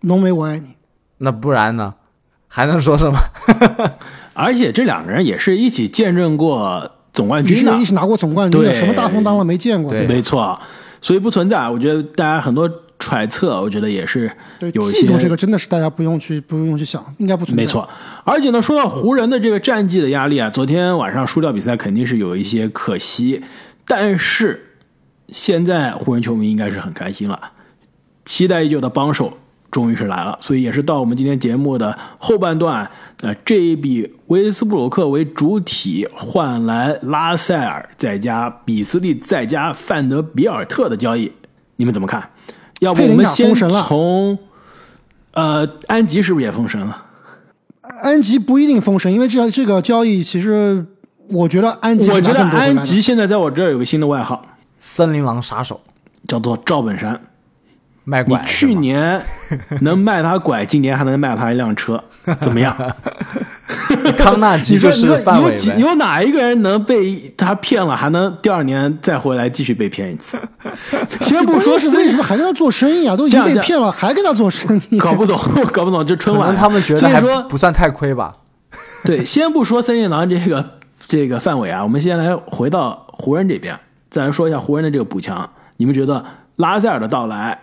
[0.00, 0.74] 浓眉我爱你。
[1.18, 1.94] 那不然呢？
[2.48, 3.18] 还能说什么？
[4.34, 8.74] 而且这两个人也是一起见证过总冠军的是一，起拿过总冠军的，对。
[8.74, 10.06] 什么大风当了没见过，对。
[10.06, 10.60] 没错，
[11.00, 11.66] 所以不存在。
[11.66, 17.62] 我觉得大家很多揣测，我觉得也是对，有一些嫉妒这个真的是大家不用去不用去想，应该不存在。
[17.62, 17.88] 没错，
[18.24, 23.40] 而且呢，说到湖人的这个战绩的压力啊，昨天晚上输掉比赛肯定是有一些可惜，
[23.86, 24.72] 但是
[25.28, 27.38] 现在湖人球迷应该是很开心了，
[28.24, 29.38] 期待已久的帮手
[29.74, 32.88] 终于是来了，所以也是到我们今天节目的后半段，
[33.22, 41.32] 呃，这一笔威斯布鲁克为主体换来拉塞尔再加比斯利再加范德比尔特的交易，
[41.74, 42.30] 你们怎么看？
[42.78, 44.38] 要不我们先封神了从
[45.32, 47.06] 呃安吉是不是也封神了？
[48.04, 50.86] 安吉不一定封神，因为这这个交易其实
[51.30, 54.46] 我觉得安吉我觉得安吉现在在我这儿有个新的外号，
[54.78, 55.80] 森林狼杀手
[56.28, 57.20] 叫做赵本山。
[58.04, 59.20] 卖你去年
[59.80, 62.02] 能卖他拐，今年还能卖他一辆车，
[62.40, 62.76] 怎么样？
[64.18, 70.38] 康纳吉你说就是你有范伟有哪一个人能被他骗了，还能第二年再回来继续被骗一次？
[71.20, 73.16] 先不说是为什么还跟他做生意啊？
[73.16, 74.98] 都已经被骗了，还跟他做生意？
[75.00, 75.38] 搞不懂，
[75.72, 78.34] 搞不懂，这春晚他们觉得还说不算太亏吧。
[79.04, 83.78] 对，先不说森林狼这个这个范围啊，我们先来回到湖人这边，
[84.10, 85.48] 再来说一下湖人的这个补强。
[85.76, 86.24] 你们觉得
[86.56, 87.58] 拉塞尔的到来，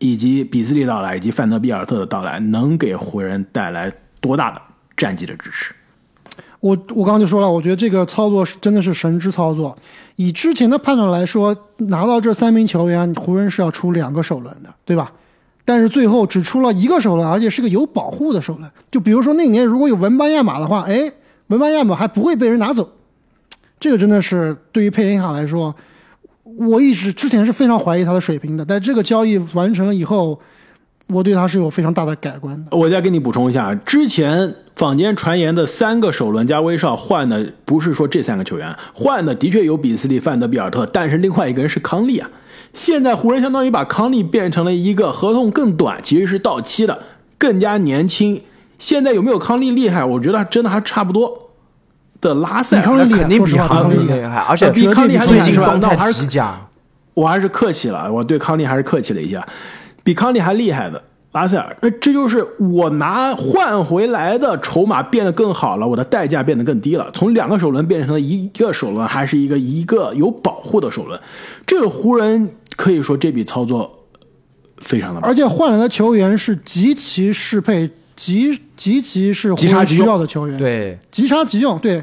[0.00, 4.60] 以及比斯利到来，以及范德比尔特的到来，能给湖人带来多大的
[4.96, 5.72] 战绩的支持？
[6.58, 9.76] 我我刚刚就说了，我觉得这个操作是真的是神之操作。
[10.16, 15.12] 以之前的判断来说，拿到这三名球员，湖人是要出两个首轮的，对吧？
[15.64, 18.70] 但是最后只出了一个首轮，而且是个有保护的首轮。
[18.90, 21.12] 就比如说那年如果有文班亚马的话，哎，
[21.46, 22.90] 文班亚马还不会被人拿走。
[23.78, 25.74] 这个真的是对于佩林卡来说，
[26.58, 30.38] 我一直之前是非常怀疑他的水平的，但这个交易完成了以后，
[31.08, 32.76] 我对他是有非常大的改观的。
[32.76, 42.30] 我再给你补充一下，之前坊间传言的三个首轮加威少换的不是说这三个球员，换的的确有比斯利、范德比尔特，但是另外一个人是康利啊。
[42.72, 46.98] 现在湖人相当于把康利变成了一个合同更短，其实是到期的，
[47.36, 48.40] 更加年轻。
[48.78, 50.04] 现在有没有康利厉害？
[50.04, 51.49] 我觉得真的还差不多。
[52.20, 56.60] 的拉塞尔比康利厉害肯定比康利厉害，而且比康利还厉害是吧最近状态那我还是极佳。
[57.12, 59.46] 我还是客气了，我对康利还是客气了一下，
[60.02, 61.02] 比康利还厉害的
[61.32, 71.20] 拉塞尔，那这就是我拿换回来的筹码变得更好了，我的代价变得更低了，从两个首轮变成了一个首轮，还是一个一个有保护的首轮，
[71.66, 74.06] 这个湖人可以说这笔操作
[74.78, 75.28] 非常的棒。
[75.28, 82.02] 而且换来的球员是极其适配、极极其是湖人需要的球员，，对，即插即用，对，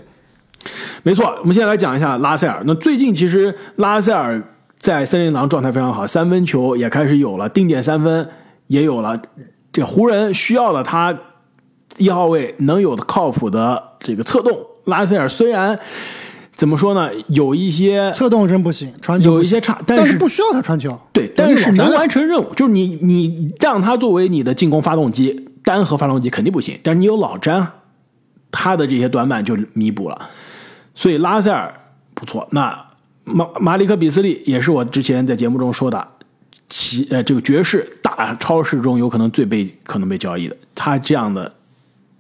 [1.04, 2.62] 没错，我们现在来讲一下拉塞尔。
[2.66, 4.42] 那最近其实拉塞尔
[4.78, 8.30] 在森林狼状态非常好，三分球也开始有了，定点三分
[8.68, 9.22] 也有了。
[9.72, 11.18] 这湖人需要的他
[11.98, 14.58] 一号位能有靠谱的这个策动。
[14.86, 15.78] 拉塞尔虽然
[16.54, 27.76] 怎么说呢，有一些策动真不行，传球有一些差，但是但不需要他传球，对，但是能完成任务，就是你你让他作为你的进攻发动机，单核发动机肯定不行，但是你有老詹啊，
[28.50, 30.30] 他的这些短板就弥补了，
[30.98, 31.72] 所以拉塞尔
[32.16, 32.48] 不错。
[32.52, 32.86] 那
[33.24, 36.08] 马马里克比斯利也是我之前在节目中说的，
[36.68, 41.54] 其呃这个爵士大超市中有可能最被可能被交易的，他这样的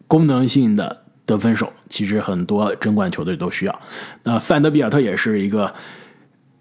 [0.06, 3.82] 功能性的得分手，其实很多争冠球队都需要。
[4.22, 5.74] 那范德比尔特也是一个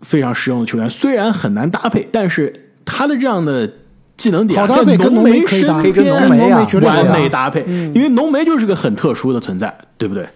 [0.00, 3.70] 非常实用的球员，虽然很难搭配，但是他的这样的
[4.16, 6.48] 技能点好搭配在跟浓眉可以身搭可以跟浓眉
[6.80, 7.62] 完美搭配，
[7.94, 10.26] 因为浓眉就是个很特殊的存在，对不对？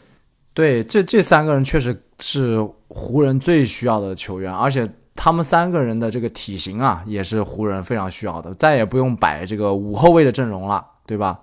[0.52, 11.38] 对，这这三个人确实是湖人最需要的球员，而且他们三个人的这个体型啊，也是湖人非常需要的，再也不用摆这个五后卫的阵容了，对吧？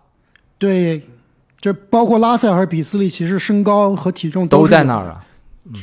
[0.58, 1.02] 对，
[1.60, 5.06] 这包括拉塞尔比斯利，其实身高和体重都在那儿。
[5.06, 5.24] 啊。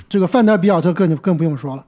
[0.09, 1.85] 这个范德比尔特更更不用说了，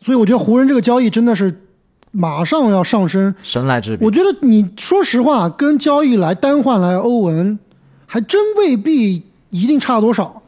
[0.00, 1.62] 所以我觉得湖人这个交易真的是
[2.10, 3.32] 马上要上升。
[3.44, 7.56] 神来之笔我，觉得你说实话，跟交易来单换来欧文，
[8.06, 10.41] 还真未必一定差多少，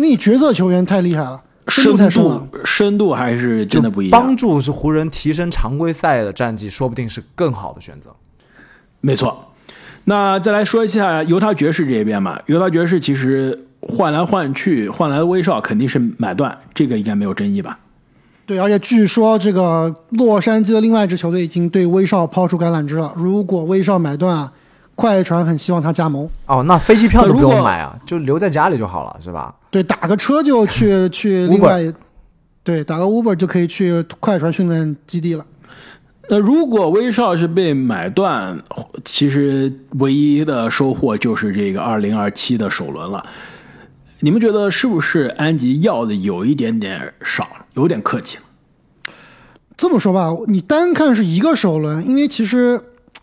[0.00, 2.48] 因为你角色球员太厉害了，深度深深度。
[2.64, 4.34] 深度还是真的不一样帮。
[4.34, 8.10] 助是湖人提升常规赛的战绩，说不定是更好的选择。
[9.02, 9.52] 没错。
[10.04, 12.40] 那再来说一下犹他爵士这边吧。
[12.46, 17.78] 犹他爵士其实换来换去，换来的威少肯定是买断，这个应该没有争议吧？
[18.46, 23.12] 对，而且据说这个洛杉矶的另外一支球队已经对威少抛出橄榄枝了。
[23.14, 24.50] 如果威少买断啊，
[25.00, 26.28] 快船很希望他加盟。
[26.44, 29.54] 哦，那飞机票都不那如果用买啊，就留在家里就好了，是吧？
[29.70, 31.80] 对，打个车就去 去另外，
[32.62, 35.46] 对，打个 Uber 就可以去快船训练基地了。
[36.28, 38.62] 那如果威少是被买断，
[39.04, 43.24] 其实唯一的收获就是这个二零二七的首轮了。
[44.20, 48.42] 你们觉得是不是安吉要的有一点点少，有点客气了？
[49.76, 52.78] 这么说吧，你单看是一个首轮，因为其实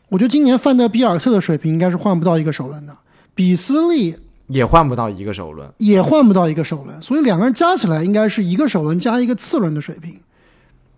[0.10, 2.96] 我觉得今年范德比尔特的水平应该是换不到一个首轮的，
[3.36, 4.16] 比斯利
[4.48, 5.70] 也换不到一个首轮。
[5.78, 10.18] 也换不到一个首轮，所以两个人加起来应该是一个首轮加一个次轮的水平。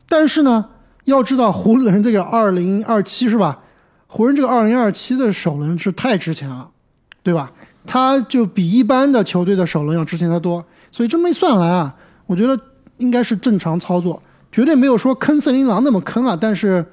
[0.08, 0.66] 但是呢，
[1.06, 3.60] 要知道湖人这个二零二七是吧？
[4.08, 6.70] 湖人这个二零二七的首轮是太值钱了，
[7.24, 7.52] 对吧？
[7.86, 11.96] 它就比一般的球队的首轮要值钱得多，所以这么一算来啊，
[12.28, 12.60] 我觉得
[12.98, 16.38] 应该是正常操作，绝对没有说坑森林狼那么坑啊。
[16.40, 16.86] 但是，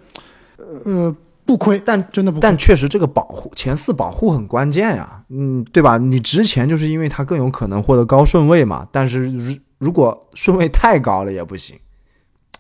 [0.84, 1.14] 呃，
[1.46, 2.42] 不亏，但真的不亏。
[2.42, 5.96] 但确实这个保护前四保护很关键呀，嗯，对吧？
[5.96, 11.78] 你值钱就是因为它更有可能获得高顺位嘛，但是如如果顺位太高了也不行，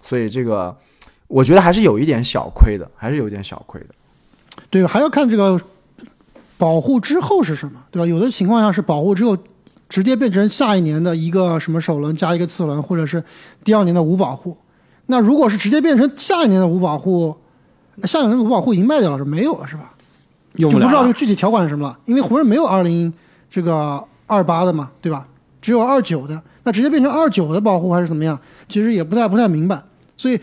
[0.00, 0.76] 所以这个
[1.26, 3.88] 我觉得还是有一点小亏的，还是有一点小亏的。
[4.70, 5.60] 对，还要看这个
[6.56, 8.06] 保护之后是什么，对吧？
[8.06, 9.36] 有的情况下是保护之后
[9.88, 13.22] 直接变成下一年的一个什么首轮加一个次轮，或者是
[13.64, 14.56] 第二年的无保护。
[15.06, 17.36] 那如果是直接变成下一年的无保护，
[18.04, 19.92] 下一年的五保护已经卖掉了，是没有了是吧？
[20.56, 21.12] 用不了了就不知道这个。
[21.12, 23.12] 具体条款是什么了，因为湖人没有二零
[23.50, 25.26] 这个二八的嘛，对吧？
[25.62, 28.38] 只有二九的，那直接变成二九的保护还是怎么样？
[28.68, 29.82] 其实也不太不太明白。
[30.16, 30.38] 所以，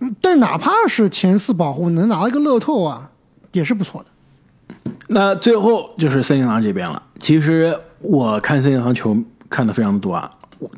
[0.00, 3.10] 嗯但是哪怕是前四保护能拿一个乐透啊，
[3.52, 4.84] 也是不错的。
[5.08, 7.02] 那最后就是森林狼这边了。
[7.18, 9.16] 其实我看森林狼球
[9.50, 10.30] 看的非常多啊。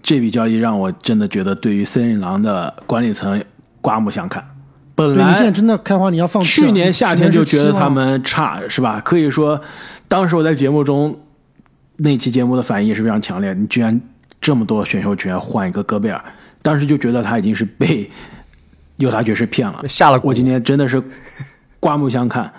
[0.03, 3.43] 这笔交易让我真的觉得，对于森林狼的管理层
[3.81, 4.45] 刮目相看。
[4.97, 7.89] 本来你现在来真的开花，你要放去年夏天就觉得他。
[7.89, 9.01] 们差，是吧？
[9.01, 9.61] 可以说，
[10.09, 11.21] 当时我在节目中
[11.99, 13.55] 那期节目的反应也是非常强烈。
[13.55, 14.01] 你居然
[14.41, 16.25] 这么多选秀权换一个戈贝尔，
[16.63, 18.11] 当时就觉得他已经是被
[18.97, 19.87] 犹他爵士骗了。
[19.87, 21.03] 下了我今天真的是
[21.79, 22.53] 刮目相看，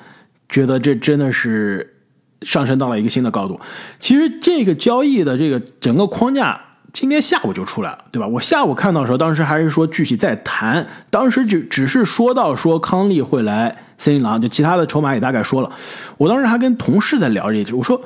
[0.48, 1.96] 觉得这真的是
[2.44, 3.60] 上升到了一个新的高度。
[4.00, 6.60] 其实这个交易的这个整个框架，
[7.00, 8.28] 今天下午就出来了，对吧？
[8.28, 15.70] 我下午看到的时候，当时还是说具体在谈，当时就只是说到说康利会来森林狼，就其他的筹码也大概说了。
[16.18, 18.02] 我当时还跟同事在聊这些，我说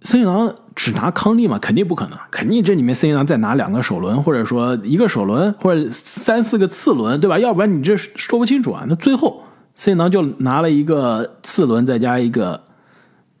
[0.00, 1.58] 森林狼只拿康利吗？
[1.60, 7.38] 肯定不可能，肯定这里面森林狼再拿两个首轮，或者说一个首轮，或者三四个次轮，对吧？
[7.38, 8.86] 要不然你这说不清楚啊。
[8.88, 9.42] 那最后
[9.76, 12.62] 森林狼就拿了一个次轮，再加一个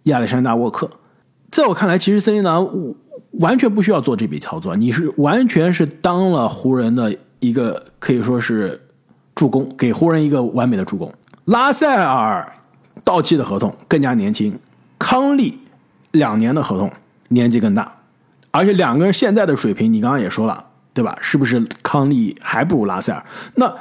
[0.02, 0.90] 亚历山大沃克。
[1.50, 2.68] 在我看来，其实森林狼
[3.40, 8.80] 完全不需要做这笔操作，你是完全是当了湖人的一个可以说是
[9.34, 11.12] 助攻，给湖人一个完美的助攻。
[11.46, 12.52] 拉塞尔
[13.02, 14.58] 到期的合同更加年轻，
[14.98, 15.58] 康利
[16.12, 16.90] 两年的合同
[17.28, 17.92] 年纪更大，
[18.50, 21.18] 而且两个人现在的水平，你刚刚也说了，对吧？
[21.20, 23.24] 是不是康利还不如拉塞尔？
[23.56, 23.74] 那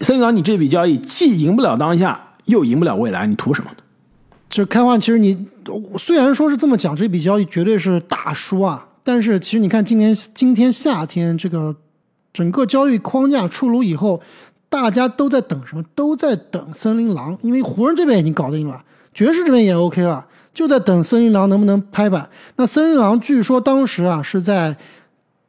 [0.00, 3.70] 森林狼，你这笔交易既赢不了当下，又赢不了未来，你图什么？
[4.50, 5.46] 就开花，其实你
[5.98, 11.74] 虽然说是这么讲，这笔交易绝对是大输啊，但是其实你看今年今天夏天这个
[12.30, 14.20] 整个交易框架出炉以后，
[14.68, 15.82] 大家都在等什么？
[15.94, 18.84] 都在等森林狼，因为湖人这边已经搞定了，
[19.14, 22.28] 爵士这边也 OK 了，就在等森林狼能不能拍板。
[22.56, 24.76] 那森林狼据说当时啊是在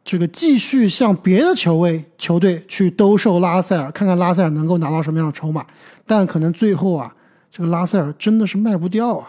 [0.05, 5.65] 这个继续向别的球位球队去兜售拉塞尔，看看拉塞尔能够拿到什么样的筹码，
[6.07, 7.13] 但可能最后啊。
[7.51, 9.27] 这个拉塞尔真的是卖不掉啊，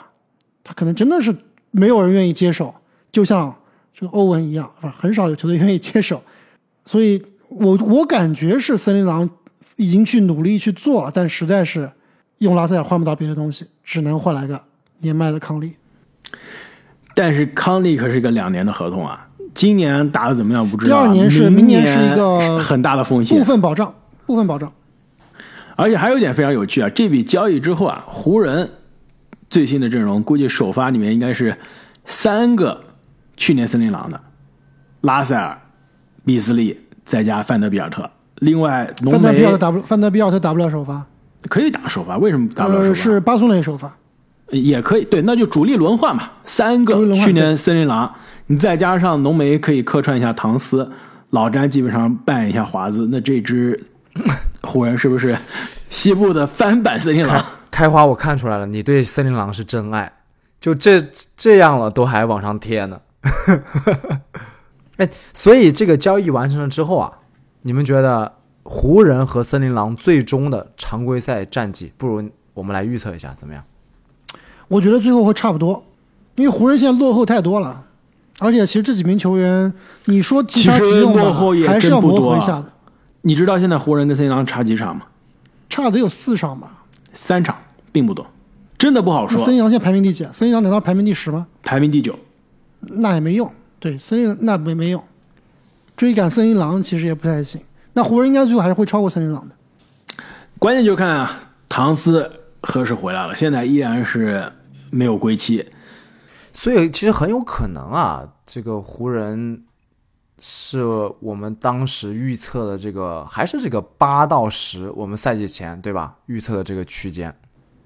[0.62, 1.34] 他可能真的是
[1.72, 2.72] 没有人愿意接手，
[3.10, 3.52] 就像
[3.92, 4.94] 这个欧文一样，是吧？
[4.98, 6.22] 很少有球队愿意接手，
[6.84, 9.28] 所以我我感觉是森林狼
[9.76, 11.90] 已经去努力去做了，但实在是
[12.38, 14.60] 用拉塞尔换不到别的东西，只能换来个
[15.00, 15.74] 年迈的康利。
[17.14, 21.02] 但是康利可是个两年的合同啊，今年打的怎么样不知道啊。
[21.02, 23.94] 第二年是明明年是一个很大的风险部，分保障，
[24.26, 24.72] 部分保障。
[25.76, 28.70] 而且还有一点非常有趣啊，这笔交易之后啊，湖人
[29.48, 31.56] 最新的阵容估计首发里面应该是
[32.04, 32.84] 三个
[33.40, 34.20] 去年森林狼的，
[35.00, 35.58] 拉塞尔、
[36.26, 41.06] 比斯利再加范德比尔特，另外浓眉范德比尔特打不范德比尔特打不了首发，
[41.48, 42.94] 可以打首发，为什么打不了首呃，发？
[42.94, 43.90] 是巴松雷首发。
[44.50, 48.14] 也可以，对，那就主力轮换嘛，三个去年森林狼，
[48.48, 50.92] 你再加上浓眉可以客串一下唐斯，
[51.30, 53.80] 老詹基本上扮演一下华子，那这支
[54.60, 55.34] 湖人是不是
[55.88, 57.42] 西部的翻版森林狼？
[57.70, 60.12] 开花，我看出来了，你对森林狼是真爱，
[60.60, 61.00] 就这
[61.38, 63.00] 这样了都还往上贴呢。
[64.96, 67.18] 哎，所以这个交易完成了之后啊，
[67.62, 73.64] 你们觉得湖人和森林狼最终的常规赛战绩，不如我们来预测一下怎么样？
[74.68, 75.84] 我觉得最后会差不多，
[76.36, 77.86] 因为湖人现在落后太多了，
[78.38, 79.72] 而且其实这几名球员，
[80.04, 82.72] 你说其实即用吧落后也还是要磨真不多啊合一下的，
[83.22, 85.06] 你知道现在湖人跟森林狼差几场吗？
[85.68, 86.84] 差得有四场吧。
[87.12, 87.56] 三场，
[87.90, 88.24] 并不多，
[88.78, 89.54] 真的不好说森。
[89.54, 90.24] 林狼现在排名第几？
[90.32, 91.46] 森林狼难道排名第十吗？
[91.62, 92.16] 排名第九，
[92.80, 93.52] 那也没用。
[93.78, 95.02] 对，森林那没没用，
[95.96, 97.60] 追赶森林狼其实也不太行。
[97.94, 99.54] 那湖人应该最后还是会超过森林狼的。
[100.58, 102.30] 关键就看啊，唐斯
[102.62, 103.34] 何时回来了。
[103.34, 104.52] 现在依然是
[104.90, 105.66] 没有归期，
[106.52, 109.64] 所以其实很有可能啊，这个湖人
[110.38, 110.84] 是
[111.20, 116.16] 我们当时预测的这个，还是这个八到十，我们赛季前对吧？
[116.26, 117.34] 预测的这个区间。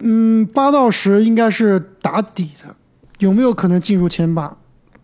[0.00, 2.74] 嗯，八到十应该是打底的，
[3.20, 4.56] 有没有可能进入前八？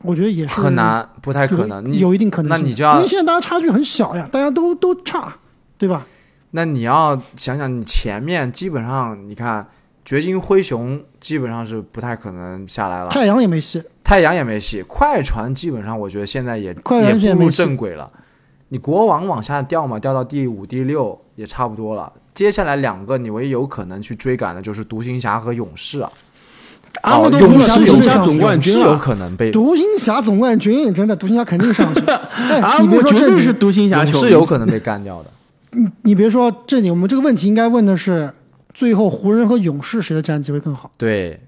[0.03, 1.85] 我觉得也是很难，不太可能。
[1.91, 2.49] 你有一定可能。
[2.49, 5.37] 那你就要因为现在大家差距很小呀，大家都都差，
[5.77, 6.07] 对吧？
[6.53, 9.67] 那你要想想，你前面基本上，你看
[10.05, 18.11] 掘金、灰熊基本上是不太可能下来了，太阳也没戏，太阳也没戏，快船基本上我觉得现在也快也步入正轨了。
[18.71, 22.13] 你国王往下掉嘛，掉到第五、第六也差不多了。
[22.33, 26.11] 接下来两个你唯一有可能去追赶的就是独行侠和勇士啊，
[27.03, 28.97] 阿姆都勇出了勇士勇士总冠军有。
[28.97, 32.01] 可能被独行侠总冠军，真的独行侠肯定上去。
[32.51, 35.31] 哎，阿你别姆绝说正经，对是独行侠勇球是，有可能被干掉的。
[36.03, 38.33] 你别说正经，我们这个问题应该问的是，
[38.75, 41.41] 最后湖人和勇士谁的战绩会更好，对，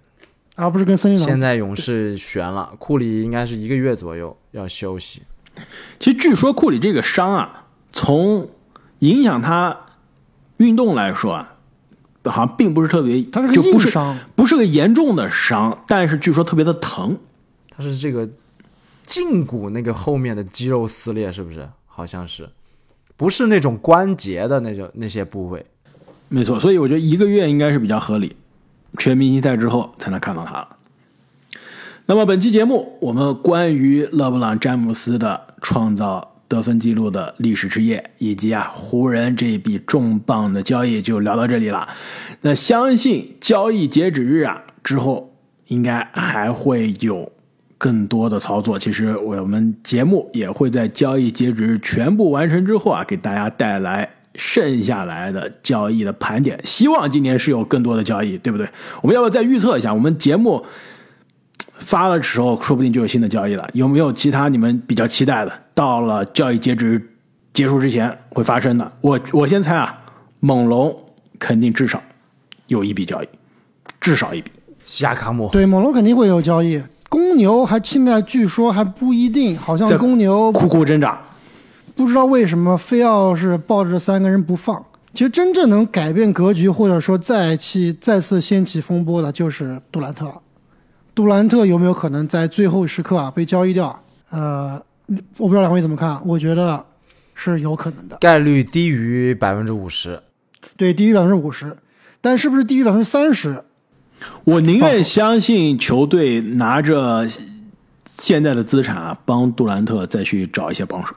[0.54, 1.28] 而不是跟森林狼。
[1.28, 5.22] 现在勇士悬了，库里应该是一个月左右要休息。
[5.98, 8.48] 其实据说库里这个伤啊，从
[9.00, 9.76] 影响他
[10.56, 11.51] 运动来说啊，
[12.24, 17.16] 好像并不是特别，他是个就不是硬伤，不是个严重的伤，但是据说特别的疼。
[17.74, 18.28] 他是这个
[19.06, 21.68] 胫骨那个后面的肌肉撕裂，是不是？
[21.86, 22.48] 好像是，
[23.16, 25.64] 不是那种关节的那种那些部位。
[26.28, 28.36] 没错，所以我觉得一个月应该是比较合理，
[28.98, 30.76] 全明星赛之后才能看到他了。
[32.06, 41.88] 那么本期节目，我们关于勒布朗·詹姆斯的创造得分记录的历史之夜，以及啊湖人这一笔重磅的交易就聊到这里了。
[42.42, 45.32] 那相信交易截止日啊之后，
[45.68, 47.32] 应该还会有
[47.78, 48.78] 更多的操作。
[48.78, 56.60] 其实我们节目也会在交易截止日全部完成之后啊，给大家带来剩下来的交易的盘点。
[56.64, 58.68] 希望今年是有更多的交易，对不对？
[59.00, 59.94] 我们要不要再预测一下？
[59.94, 60.62] 我们节目
[61.78, 63.66] 发的时候，说不定就有新的交易了。
[63.72, 65.61] 有没有其他你们比较期待的？
[65.74, 67.14] 到了交易截止
[67.52, 68.92] 结束之前会发生的？
[69.00, 69.98] 我我先猜啊，
[70.40, 70.94] 猛龙
[71.38, 72.02] 肯定至少
[72.66, 73.28] 有一笔交易，
[74.00, 74.50] 至少一笔。
[74.84, 76.82] 西亚卡姆，对，猛龙肯定会有交易。
[77.08, 81.20] 公牛还现在据说还不一定，好像公牛苦苦挣扎。
[81.94, 84.84] 不知道为什么非要是抱着三个人不放。
[85.14, 90.40] 其实真正能改变格局，或者说再起再次掀起风波的，就是杜兰特了。
[91.14, 94.02] 杜兰特有没有可能在最后时刻啊被交易掉？
[94.30, 94.82] 呃，
[95.36, 96.84] 我不知道两位怎么看，我觉得
[97.34, 98.16] 是有可能的。
[98.20, 100.22] 概率低于百分之五十。
[100.76, 101.76] 对，低于百分之五十，
[102.20, 103.62] 但是不是低于百分之三十？
[104.44, 107.26] 我宁愿相信球队拿着
[108.06, 111.14] 现在的资产啊，帮杜兰特再去找一些帮手。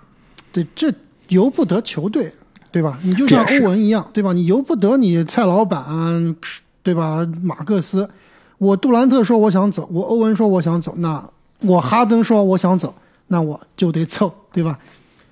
[0.52, 0.92] 对，这
[1.30, 2.32] 由不得球队，
[2.72, 2.98] 对吧？
[3.04, 4.34] 你就像欧文一样，对吧？
[4.34, 6.36] 你由不得你蔡老板，
[6.82, 7.26] 对吧？
[7.44, 8.10] 马克思，
[8.58, 11.30] 我杜兰特说我想走，我欧文说我想走，那
[11.62, 12.94] 我哈登说我想走，
[13.28, 14.78] 那我就得凑，对吧？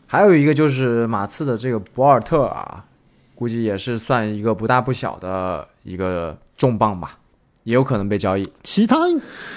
[0.07, 2.85] 还有一个就是马刺的这个博尔特啊，
[3.35, 7.17] 估计也是算一个不大不小的一个重磅吧，
[7.63, 8.47] 也有可能被交易。
[8.63, 8.97] 其他，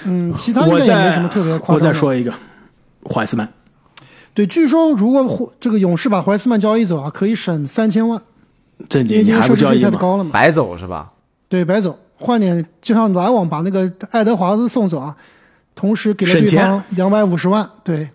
[0.05, 1.93] 嗯，其他应该也没什么特别夸我张我。
[1.93, 2.33] 再说一个，
[3.05, 3.51] 怀斯曼。
[4.33, 8.21] 对，据说如果这个勇士把怀斯曼交易走啊，可以省三千万，
[8.87, 9.91] 郑姐，因为你还因为奢侈税不交易吗？
[9.91, 10.29] 太高了嘛。
[10.31, 11.11] 白走是吧？
[11.49, 15.15] 对，白走，换点，就像篮网把那个爱德华兹送走啊，
[15.73, 17.67] 同时给了对方两百五十万。
[17.83, 18.09] 对，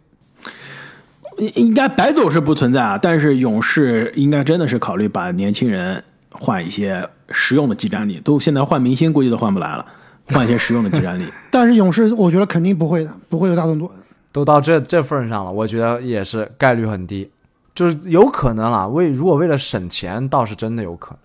[1.38, 9.86] 应应该白走是不存在啊，但是勇士应该真的是考虑把年轻人换一些实用的技战力，都现在换明星估计都换不来了，
[10.28, 11.24] 换一些实用的技战力。
[11.50, 13.90] 但是勇士我觉得肯定不会的，不会有大动作。
[14.32, 17.30] 都到这这份上了，我觉得也是概率很低，
[17.74, 18.86] 就是有可能啊。
[18.86, 21.18] 为如果为了省钱，倒是真的有可能，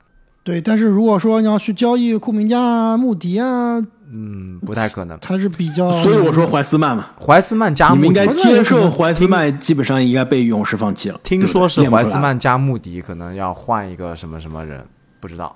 [0.47, 5.19] 对，但是如果说你要去交易库明加啊、穆迪啊，嗯，不太可能。
[5.21, 5.91] 还是比较。
[5.91, 11.19] 所以我说怀斯曼嘛，怀斯曼加穆迪你们应该接受怀斯曼基本上应该被勇士放弃了。
[11.21, 14.81] 听说是怀斯曼加穆迪，可能要换一个什么什么人，
[15.19, 15.53] 不知道。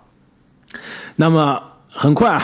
[1.16, 2.44] 那么很快啊，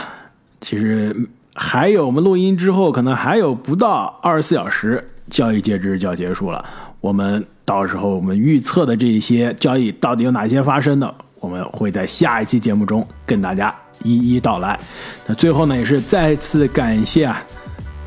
[0.61, 1.13] 其实
[1.53, 6.63] 还有我们录音之后，可能还有不到二十四小时，交易截止就要结束了。
[7.01, 13.73] 我们到时候我们预测的这一些交易到底有哪些发生的，我们会在下一期节目中跟大家
[14.03, 14.79] 一一道来。
[15.25, 17.43] 那最后呢，也是再次感谢啊。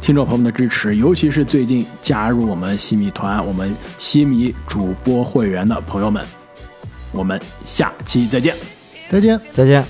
[0.00, 6.24] 听众朋友们的支持，尤其是最近加入我们西米团、我们西米主播会员的朋友们，
[7.12, 8.56] 我们下期再见。
[9.10, 9.38] 再见。
[9.52, 9.84] 再见。